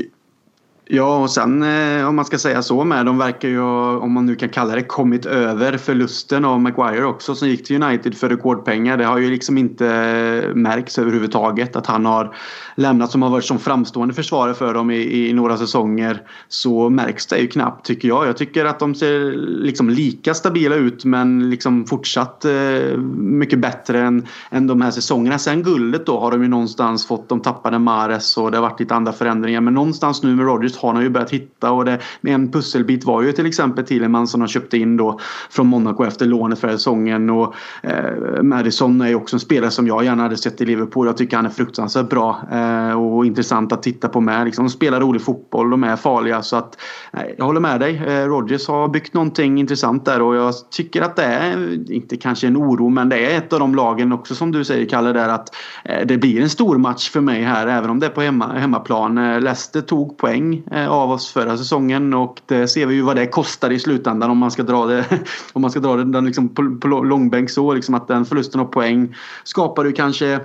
[0.89, 3.61] Ja, och sen eh, om man ska säga så med, de verkar ju,
[3.99, 7.83] om man nu kan kalla det, kommit över förlusten av Maguire också som gick till
[7.83, 8.97] United för rekordpengar.
[8.97, 12.37] Det har ju liksom inte eh, märkts överhuvudtaget att han har
[12.75, 16.23] lämnat som har varit som framstående försvarare för dem i, i några säsonger.
[16.49, 18.27] Så märks det ju knappt tycker jag.
[18.27, 19.33] Jag tycker att de ser
[19.63, 25.39] liksom lika stabila ut men liksom fortsatt eh, mycket bättre än, än de här säsongerna.
[25.39, 28.81] Sen guldet då har de ju någonstans fått, de tappade Mares och det har varit
[28.81, 31.85] lite andra förändringar men någonstans nu med Rodgers just har han ju börjat hitta och
[31.85, 35.19] det, en pusselbit var ju till exempel Thielemans som de köpte in då
[35.51, 39.87] från Monaco efter lånet för säsongen och eh, Madison är ju också en spelare som
[39.87, 41.07] jag gärna hade sett i Liverpool.
[41.07, 44.45] Jag tycker han är fruktansvärt bra eh, och intressant att titta på med.
[44.45, 46.79] Liksom, de spelar rolig fotboll, de är farliga så att
[47.13, 48.03] eh, jag håller med dig.
[48.07, 52.47] Eh, Rodgers har byggt någonting intressant där och jag tycker att det är, inte kanske
[52.47, 55.29] en oro, men det är ett av de lagen också som du säger Kalle där
[55.29, 55.55] att
[55.85, 58.53] eh, det blir en stor match för mig här även om det är på hemma,
[58.53, 59.19] hemmaplan.
[59.19, 63.17] Eh, Leicester tog poäng Eh, av oss förra säsongen och det ser vi ju vad
[63.17, 65.05] det kostar i slutändan om man ska dra det,
[65.53, 68.65] om man ska dra det liksom på, på långbänk så liksom att den förlusten av
[68.65, 70.41] poäng skapar ju kanske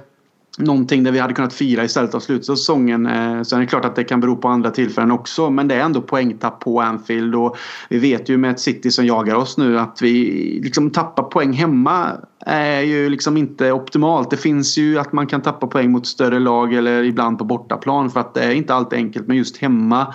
[0.57, 3.05] någonting där vi hade kunnat fira istället av slutsäsongen.
[3.05, 5.49] Eh, sen är det klart att det kan bero på andra tillfällen också.
[5.49, 7.35] Men det är ändå poängtapp på Anfield.
[7.35, 7.57] Och
[7.89, 10.23] vi vet ju med ett City som jagar oss nu att vi
[10.63, 12.11] liksom tappar poäng hemma
[12.45, 14.29] är ju liksom inte optimalt.
[14.29, 18.09] Det finns ju att man kan tappa poäng mot större lag eller ibland på bortaplan
[18.09, 19.27] för att det är inte alltid enkelt.
[19.27, 20.13] Men just hemma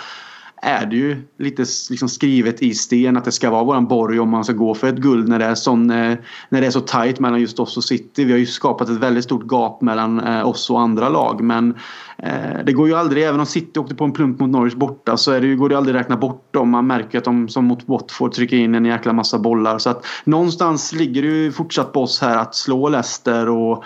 [0.62, 4.30] är det ju lite liksom skrivet i sten att det ska vara våran borg om
[4.30, 6.80] man ska gå för ett guld när det är, sån, eh, när det är så
[6.80, 8.24] tajt mellan just oss och City.
[8.24, 11.74] Vi har ju skapat ett väldigt stort gap mellan eh, oss och andra lag men
[12.18, 15.16] eh, det går ju aldrig, även om City åkte på en plump mot Norwich borta
[15.16, 16.70] så är det, går det aldrig att räkna bort dem.
[16.70, 20.06] Man märker att de som mot Watford trycker in en jäkla massa bollar så att
[20.24, 23.84] någonstans ligger det ju fortsatt på oss här att slå Leicester och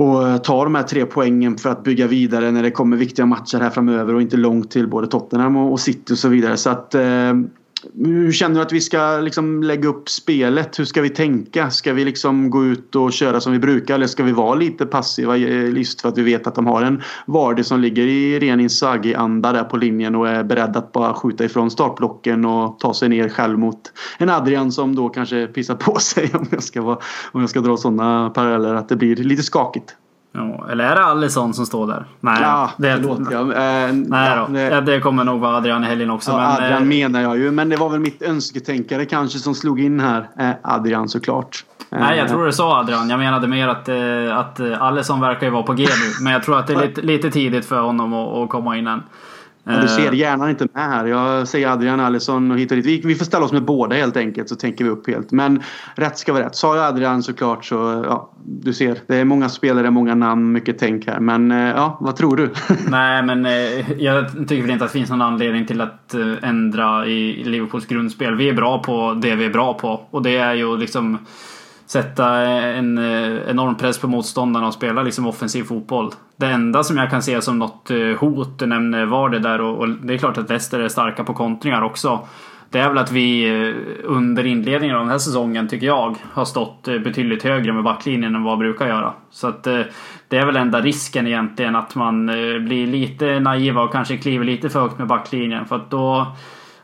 [0.00, 3.26] och eh, ta de här tre poängen för att bygga vidare när det kommer viktiga
[3.26, 6.56] matcher här framöver och inte långt till både Tottenham och City och så vidare.
[6.56, 7.32] Så att, eh,
[7.94, 10.78] hur känner du att vi ska liksom lägga upp spelet?
[10.78, 11.70] Hur ska vi tänka?
[11.70, 14.86] Ska vi liksom gå ut och köra som vi brukar eller ska vi vara lite
[14.86, 18.38] passiva eh, just för att vi vet att de har en Vardy som ligger i
[18.38, 22.94] ren Inzaghi-anda där på linjen och är beredd att bara skjuta ifrån startblocken och ta
[22.94, 26.82] sig ner själv mot en Adrian som då kanske pissar på sig om jag ska,
[26.82, 26.98] vara,
[27.32, 29.96] om jag ska dra sådana paralleller att det blir lite skakigt.
[30.32, 32.04] Ja, eller är det Alisson som står där?
[32.20, 33.40] Nej, ja, det, förlåt, ja.
[33.40, 34.52] Eh, nej då.
[34.52, 36.30] Det, det, kommer nog vara Adrian i helgen också.
[36.30, 37.50] Ja, men, Adrian eh, menar jag ju.
[37.50, 40.28] Men det var väl mitt önsketänkare kanske som slog in här.
[40.38, 41.64] Eh, Adrian såklart.
[41.90, 43.10] Nej, jag tror det sa Adrian.
[43.10, 46.24] Jag menade mer att, eh, att Alisson verkar ju vara på G nu.
[46.24, 48.86] Men jag tror att det är lite, lite tidigt för honom att, att komma in
[48.86, 49.02] än.
[49.64, 50.18] Ja, du ser eh.
[50.18, 51.06] hjärnan inte med här.
[51.06, 52.86] Jag säger Adrian Alisson och hit och dit.
[52.86, 55.32] Vi, vi får ställa oss med båda helt enkelt så tänker vi upp helt.
[55.32, 55.62] Men
[55.94, 56.56] rätt ska vara rätt.
[56.56, 58.98] Sa jag Adrian såklart så ja, du ser.
[59.06, 61.20] Det är många spelare, många namn, mycket tänk här.
[61.20, 62.50] Men eh, ja, vad tror du?
[62.88, 67.06] Nej, men eh, jag tycker väl inte att det finns någon anledning till att ändra
[67.06, 68.34] i Liverpools grundspel.
[68.34, 71.18] Vi är bra på det vi är bra på och det är ju liksom
[71.90, 76.10] sätta eh, en eh, enorm press på motståndarna och spela liksom offensiv fotboll.
[76.36, 79.60] Det enda som jag kan se som något eh, hot, du nämner var det där
[79.60, 82.20] och, och det är klart att Leicester är starka på kontringar också.
[82.70, 83.50] Det är väl att vi
[84.04, 88.42] under inledningen av den här säsongen, tycker jag, har stått betydligt högre med backlinjen än
[88.42, 89.12] vad vi brukar göra.
[89.30, 89.62] Så att
[90.28, 92.26] det är väl enda risken egentligen att man
[92.66, 95.66] blir lite naiva och kanske kliver lite för högt med backlinjen.
[95.66, 96.26] För att då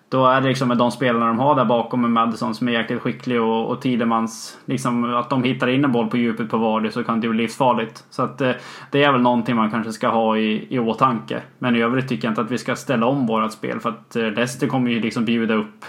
[0.09, 2.73] då är det liksom med de spelarna de har där bakom med Madison som är
[2.73, 4.59] jäkligt skicklig och, och Tidemans.
[4.65, 7.43] Liksom att de hittar in en boll på djupet på Vardy så kan det bli
[7.43, 8.05] livsfarligt.
[8.11, 8.51] Så att eh,
[8.91, 11.43] det är väl någonting man kanske ska ha i, i åtanke.
[11.59, 14.17] Men i övrigt tycker jag inte att vi ska ställa om vårat spel för att
[14.17, 15.85] eh, Leicester kommer ju liksom bjuda upp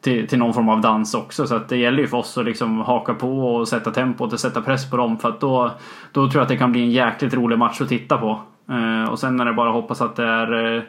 [0.00, 1.46] till, till någon form av dans också.
[1.46, 4.40] Så att det gäller ju för oss att liksom haka på och sätta tempot och
[4.40, 5.18] sätta press på dem.
[5.18, 5.70] För att då,
[6.12, 8.40] då tror jag att det kan bli en jäkligt rolig match att titta på.
[8.70, 10.82] Eh, och sen är det bara att hoppas att det är eh,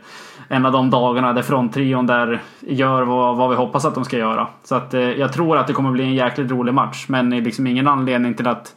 [0.47, 4.17] en av de dagarna där fronttrion där gör vad, vad, vi hoppas att de ska
[4.17, 4.47] göra.
[4.63, 7.05] Så att eh, jag tror att det kommer bli en jäkligt rolig match.
[7.09, 8.75] Men det är liksom ingen anledning till att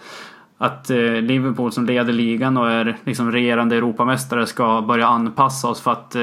[0.61, 5.93] att Liverpool som leder ligan och är liksom regerande Europamästare ska börja anpassa oss för
[5.93, 6.17] att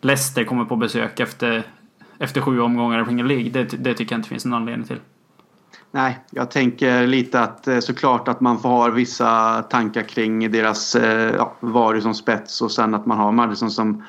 [0.00, 1.62] Leicester kommer på besök efter,
[2.18, 3.50] efter sju omgångar i Premier League.
[3.50, 4.98] Det, det tycker jag inte finns någon anledning till.
[5.90, 10.94] Nej, jag tänker lite att eh, såklart att man får ha vissa tankar kring deras
[10.94, 14.04] eh, ja, varor som spets och sen att man har Madison som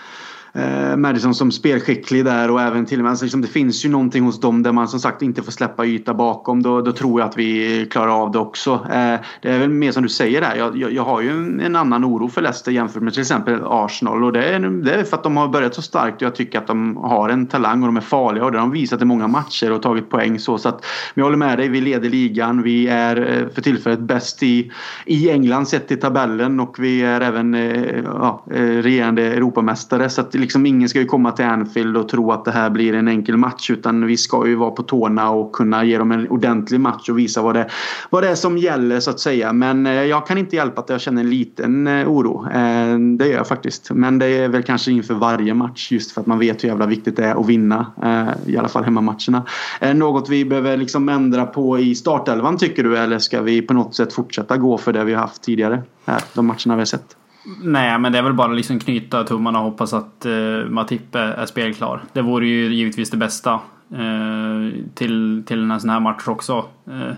[0.53, 3.89] eh, Madison som spelskicklig där och även till och med alltså, liksom, det finns ju
[3.89, 6.63] någonting hos dem där man som sagt inte får släppa yta bakom.
[6.63, 8.73] Då, då tror jag att vi klarar av det också.
[8.73, 10.55] Eh, det är väl mer som du säger där.
[10.55, 13.61] Jag, jag, jag har ju en, en, annan oro för Leicester jämfört med till exempel
[13.65, 16.35] Arsenal och det är, det är för att de har börjat så starkt och jag
[16.35, 19.01] tycker att de har en talang och de är farliga och det har de visat
[19.01, 20.57] i många matcher och tagit poäng så.
[20.57, 22.63] så att, men jag håller med dig, vi leder ligan.
[22.63, 24.71] Vi är eh, för tillfället bäst i,
[25.05, 30.09] i England sett i tabellen och vi är även eh, ja, eh, regerande Europamästare.
[30.09, 32.93] Så att liksom ingen ska ju komma till Anfield och tro att det här blir
[32.93, 36.29] en enkel match utan vi ska ju vara på tårna och kunna ge dem en
[36.29, 37.69] ordentlig match och visa vad det,
[38.09, 39.53] vad det är som gäller så att säga.
[39.53, 42.45] Men eh, jag kan inte hjälpa att jag känner en liten eh, oro.
[42.45, 43.91] Eh, det gör jag faktiskt.
[43.91, 46.85] Men det är väl kanske inför varje match just för att man vet hur jävla
[46.85, 47.85] viktigt det är att vinna.
[48.03, 49.43] Eh, I alla fall hemmamatcherna.
[49.81, 53.73] Eh, något vi behöver liksom ändra på i startelvan tycker du eller ska vi på
[53.73, 55.83] något sätt fortsätta gå för det vi har haft tidigare?
[56.05, 57.18] Här, de matcherna vi har sett.
[57.61, 61.45] Nej, men det är väl bara liksom knyta tummarna och hoppas att uh, Matip är
[61.45, 62.01] spelklar.
[62.13, 63.59] Det vore ju givetvis det bästa
[63.93, 66.65] uh, till, till en sån här match också.
[66.87, 67.11] Uh,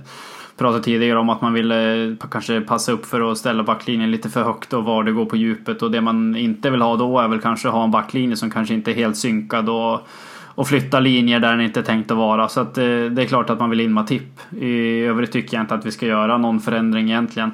[0.57, 4.43] pratade tidigare om att man ville kanske passa upp för att ställa backlinjen lite för
[4.43, 7.27] högt och var det går på djupet och det man inte vill ha då är
[7.27, 10.07] väl kanske ha en backlinje som kanske inte är helt synkad och,
[10.45, 12.47] och flytta linjer där den inte är tänkt att vara.
[12.47, 14.39] Så att det, det är klart att man vill in Matip.
[14.59, 17.51] I övrigt tycker jag inte att vi ska göra någon förändring egentligen.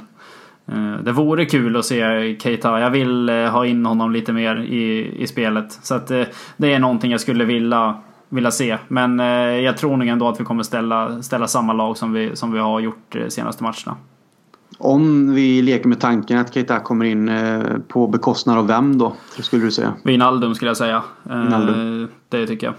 [1.03, 2.79] Det vore kul att se Keita.
[2.79, 5.79] Jag vill ha in honom lite mer i, i spelet.
[5.81, 6.07] Så att
[6.57, 7.95] det är någonting jag skulle vilja
[8.29, 8.77] vilja se.
[8.87, 12.35] Men eh, jag tror nog ändå att vi kommer ställa, ställa samma lag som vi,
[12.35, 13.97] som vi har gjort de eh, senaste matcherna.
[14.79, 19.13] Om vi leker med tanken att Keita kommer in eh, på bekostnad av vem då?
[19.39, 19.93] Skulle du säga?
[20.03, 21.03] Wijnaldum skulle jag säga.
[21.23, 22.07] Wijnaldum.
[22.29, 22.75] Det tycker jag.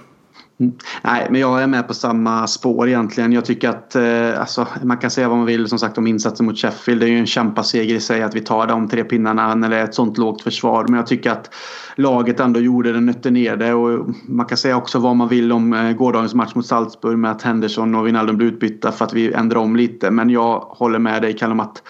[0.61, 0.72] Mm.
[1.02, 3.32] Nej, men jag är med på samma spår egentligen.
[3.32, 6.46] Jag tycker att eh, alltså, man kan säga vad man vill som sagt om insatsen
[6.46, 7.00] mot Sheffield.
[7.00, 9.76] Det är ju en kämpaseger i sig att vi tar de tre pinnarna när det
[9.76, 10.84] är ett sånt lågt försvar.
[10.88, 11.54] Men jag tycker att
[11.96, 13.74] laget ändå gjorde det, nötte ner det.
[13.74, 17.30] Och man kan säga också vad man vill om eh, gårdagens match mot Salzburg med
[17.30, 20.11] att Henderson och Wijnaldum blev utbytta för att vi ändrade om lite.
[20.11, 21.82] Men jag håller med dig Callum att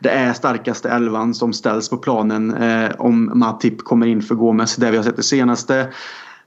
[0.00, 4.76] det är starkaste elvan som ställs på planen eh, om Matip kommer in för Gomes.
[4.76, 5.88] Det vi har sett det senaste.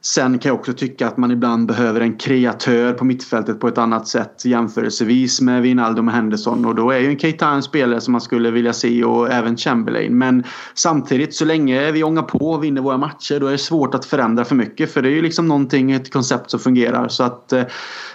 [0.00, 3.78] Sen kan jag också tycka att man ibland behöver en kreatör på mittfältet på ett
[3.78, 6.64] annat sätt jämförelsevis med Wijnaldum och Henderson.
[6.64, 9.56] Och då är ju en Keita en spelare som man skulle vilja se och även
[9.56, 10.18] Chamberlain.
[10.18, 10.44] Men
[10.74, 14.04] samtidigt så länge vi ångar på och vinner våra matcher då är det svårt att
[14.04, 14.92] förändra för mycket.
[14.92, 17.08] För det är ju liksom någonting, ett koncept som fungerar.
[17.08, 17.64] Så att eh,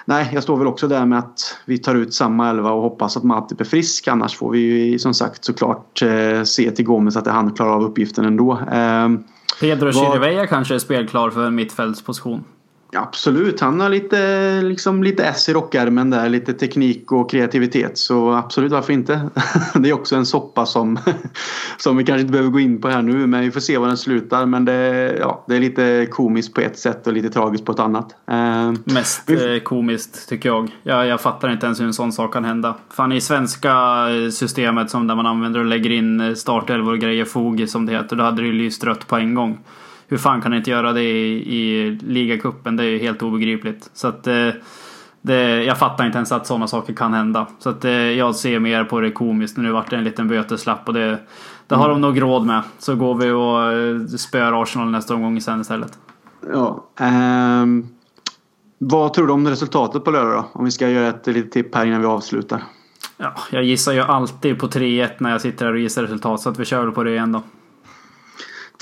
[0.06, 3.18] nej, jag står väl också där med att vi tar ut samma elva och hoppas
[3.18, 4.08] att Matip är frisk.
[4.08, 7.84] Annars får vi ju som sagt såklart eh, se till Gomes att han klarar av
[7.84, 8.60] uppgiften ändå.
[8.72, 9.24] Ehm,
[9.62, 12.43] Pedro Chirivella kanske är spelklar för en mittfältsposition.
[12.96, 16.30] Absolut, han har lite, liksom, lite S i rockärmen där.
[16.30, 17.98] Lite teknik och kreativitet.
[17.98, 19.30] Så absolut, varför inte?
[19.76, 21.00] Det är också en soppa som,
[21.78, 23.28] som vi kanske inte behöver gå in på här nu.
[23.28, 24.46] Men vi får se var den slutar.
[24.46, 27.80] Men det, ja, det är lite komiskt på ett sätt och lite tragiskt på ett
[27.80, 28.16] annat.
[28.32, 29.56] Eh, Mest vi...
[29.56, 30.72] Eh, komiskt tycker jag.
[30.84, 31.08] jag.
[31.08, 32.76] Jag fattar inte ens hur en sån sak kan hända.
[32.89, 37.70] Fan i svenska systemet som där man använder och lägger in startelvor och grejer, fog
[37.70, 38.16] som det heter.
[38.16, 39.60] Då hade det ju lyst rött på en gång
[40.12, 42.76] hur fan kan ni inte göra det i, i ligacupen?
[42.76, 43.89] Det är ju helt obegripligt.
[43.93, 44.49] Så att eh,
[45.22, 47.47] det, jag fattar inte ens att sådana saker kan hända.
[47.59, 49.57] Så att eh, jag ser mer på det komiskt.
[49.57, 51.20] Nu vart det en liten böteslapp och det,
[51.68, 52.01] det har mm.
[52.01, 52.62] de nog råd med.
[52.80, 55.99] Så går vi och eh, spöar Arsenal nästa omgång sen istället.
[56.53, 56.86] Ja.
[56.99, 57.88] Um,
[58.78, 60.59] vad tror du om resultatet på lördag då?
[60.59, 62.64] Om vi ska göra ett litet tipp här innan vi avslutar.
[63.18, 66.41] Ja, jag gissar ju alltid på 3-1 när jag sitter här och gissar resultat.
[66.41, 67.41] Så att vi kör väl på det igen då.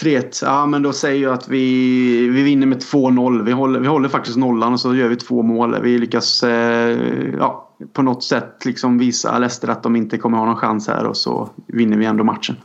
[0.02, 0.46] 3-1.
[0.46, 3.44] Ja, men då säger jag att vi, vi vinner med 2-0.
[3.44, 5.82] Vi håller, vi håller faktiskt nollan och så gör vi två mål.
[5.82, 6.98] Vi lyckas eh,
[7.40, 11.06] ja, på något sätt liksom visa Leicester att de inte kommer ha någon chans här
[11.06, 12.56] och så vinner vi ändå matchen.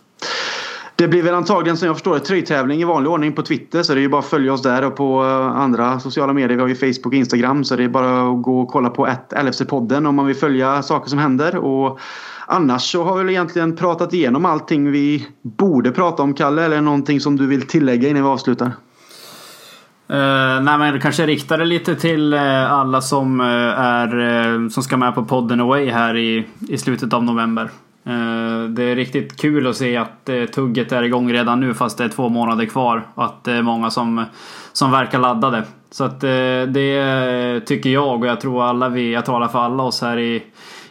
[0.97, 3.95] Det blir väl antagligen som jag förstår det tröjtävling i vanlig ordning på Twitter så
[3.95, 6.57] det är ju bara att följa oss där och på eh, andra sociala medier.
[6.57, 9.07] Vi har ju Facebook och Instagram så det är bara att gå och kolla på
[9.31, 11.57] LFC-podden om man vill följa saker som händer.
[11.57, 12.01] Och
[12.47, 16.65] Annars så har vi väl egentligen pratat igenom allting vi borde prata om, Kalle.
[16.65, 18.73] Eller någonting som du vill tillägga innan vi avslutar?
[20.11, 23.47] Uh, nej men kanske rikta det lite till uh, alla som, uh,
[23.79, 27.71] är, som ska med på podden Away här i, i slutet av november.
[28.69, 32.09] det är riktigt kul att se att tugget är igång redan nu fast det är
[32.09, 33.07] två månader kvar.
[33.15, 34.25] Och att det är många som,
[34.73, 35.65] som verkar laddade.
[35.91, 36.21] Så att
[36.69, 40.43] det tycker jag och jag tror alla vi, jag talar för alla oss här i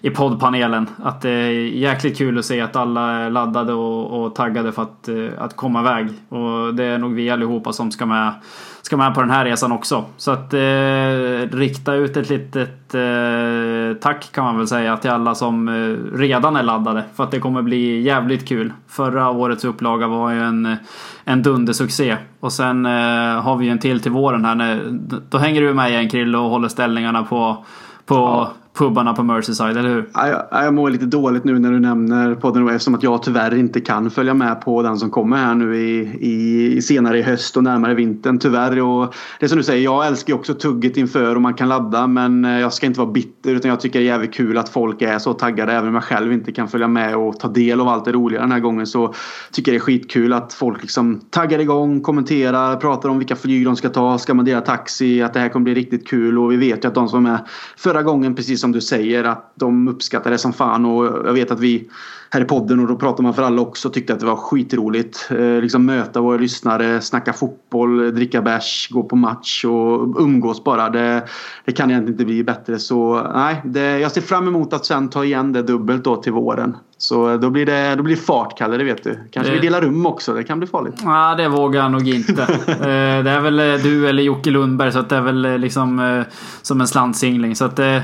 [0.05, 0.89] i poddpanelen.
[1.03, 4.81] Att det är jäkligt kul att se att alla är laddade och, och taggade för
[4.81, 6.09] att, eh, att komma iväg.
[6.29, 8.33] Och det är nog vi allihopa som ska med,
[8.81, 10.05] ska med på den här resan också.
[10.17, 15.35] Så att eh, rikta ut ett litet eh, tack kan man väl säga till alla
[15.35, 17.03] som eh, redan är laddade.
[17.15, 18.73] För att det kommer bli jävligt kul.
[18.87, 20.75] Förra årets upplaga var ju en,
[21.23, 22.17] en dundersuccé.
[22.39, 24.55] Och sen eh, har vi ju en till till våren här.
[24.55, 24.81] När,
[25.29, 27.65] då hänger du med igen Krille och håller ställningarna på
[28.05, 30.09] på ja pubarna på Merseyside, eller hur?
[30.13, 33.81] Jag, jag mår lite dåligt nu när du nämner podden eftersom att jag tyvärr inte
[33.81, 37.63] kan följa med på den som kommer här nu i, i, senare i höst och
[37.63, 38.81] närmare vintern tyvärr.
[38.81, 41.69] Och det är som du säger, jag älskar ju också tugget inför och man kan
[41.69, 44.57] ladda men eh, jag ska inte vara bitter utan jag tycker det är jävligt kul
[44.57, 47.47] att folk är så taggade även om jag själv inte kan följa med och ta
[47.47, 49.13] del av allt det roliga den här gången så
[49.51, 53.65] tycker jag det är skitkul att folk liksom taggar igång, kommenterar, pratar om vilka flyg
[53.65, 56.51] de ska ta, ska man dela taxi, att det här kommer bli riktigt kul och
[56.51, 57.39] vi vet ju att de som var med
[57.77, 61.51] förra gången precis som du säger att de uppskattar det som fan och jag vet
[61.51, 61.89] att vi
[62.33, 63.89] här i podden och då pratar man för alla också.
[63.89, 65.27] Tyckte att det var skitroligt.
[65.31, 70.89] Eh, liksom möta våra lyssnare, snacka fotboll, dricka bärs, gå på match och umgås bara.
[70.89, 71.23] Det,
[71.65, 72.79] det kan egentligen inte bli bättre.
[72.79, 76.31] Så nej, det, jag ser fram emot att sen ta igen det dubbelt då till
[76.33, 76.77] våren.
[76.97, 79.19] Så då blir det, då blir det fart, Kalle, det vet du.
[79.31, 80.33] Kanske Det- vi delar rum också.
[80.33, 80.95] Det kan bli farligt.
[81.03, 82.41] Nej, det vågar jag nog inte.
[82.67, 85.57] Eh, det är väl eh, du eller Jocke Lundberg så att det är väl eh,
[85.57, 86.23] liksom eh,
[86.61, 87.55] som en slantsingling.
[87.55, 88.03] Så att det,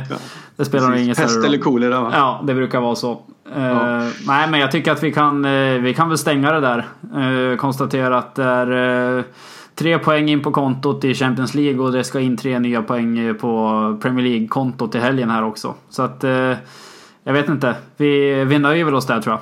[0.55, 1.63] det spelar nog ingen Pest större eller roll.
[1.63, 2.11] kolera va?
[2.13, 3.21] Ja, det brukar vara så.
[3.55, 4.09] Eh, Ja.
[4.27, 6.85] Nej, men jag tycker att vi kan, eh, vi kan väl stänga det där.
[7.51, 9.23] Eh, konstatera att det är
[9.75, 13.35] tre poäng in på kontot i Champions League och det ska in tre nya poäng
[13.41, 15.73] på Premier League-kontot i helgen här också.
[15.89, 16.23] Så att
[17.23, 17.75] jag vet inte.
[17.97, 19.41] Vi, vi nöjer väl oss där tror jag.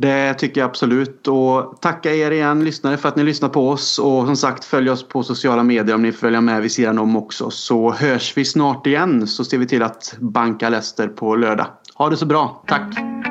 [0.00, 1.28] Det tycker jag absolut.
[1.28, 3.98] Och tacka er igen lyssnare för att ni lyssnar på oss.
[3.98, 7.16] Och som sagt följ oss på sociala medier om ni följer med vid sidan om
[7.16, 7.50] också.
[7.50, 11.66] Så hörs vi snart igen så ser vi till att banka Leicester på lördag.
[12.00, 12.62] Ha det så bra.
[12.66, 13.29] Tack!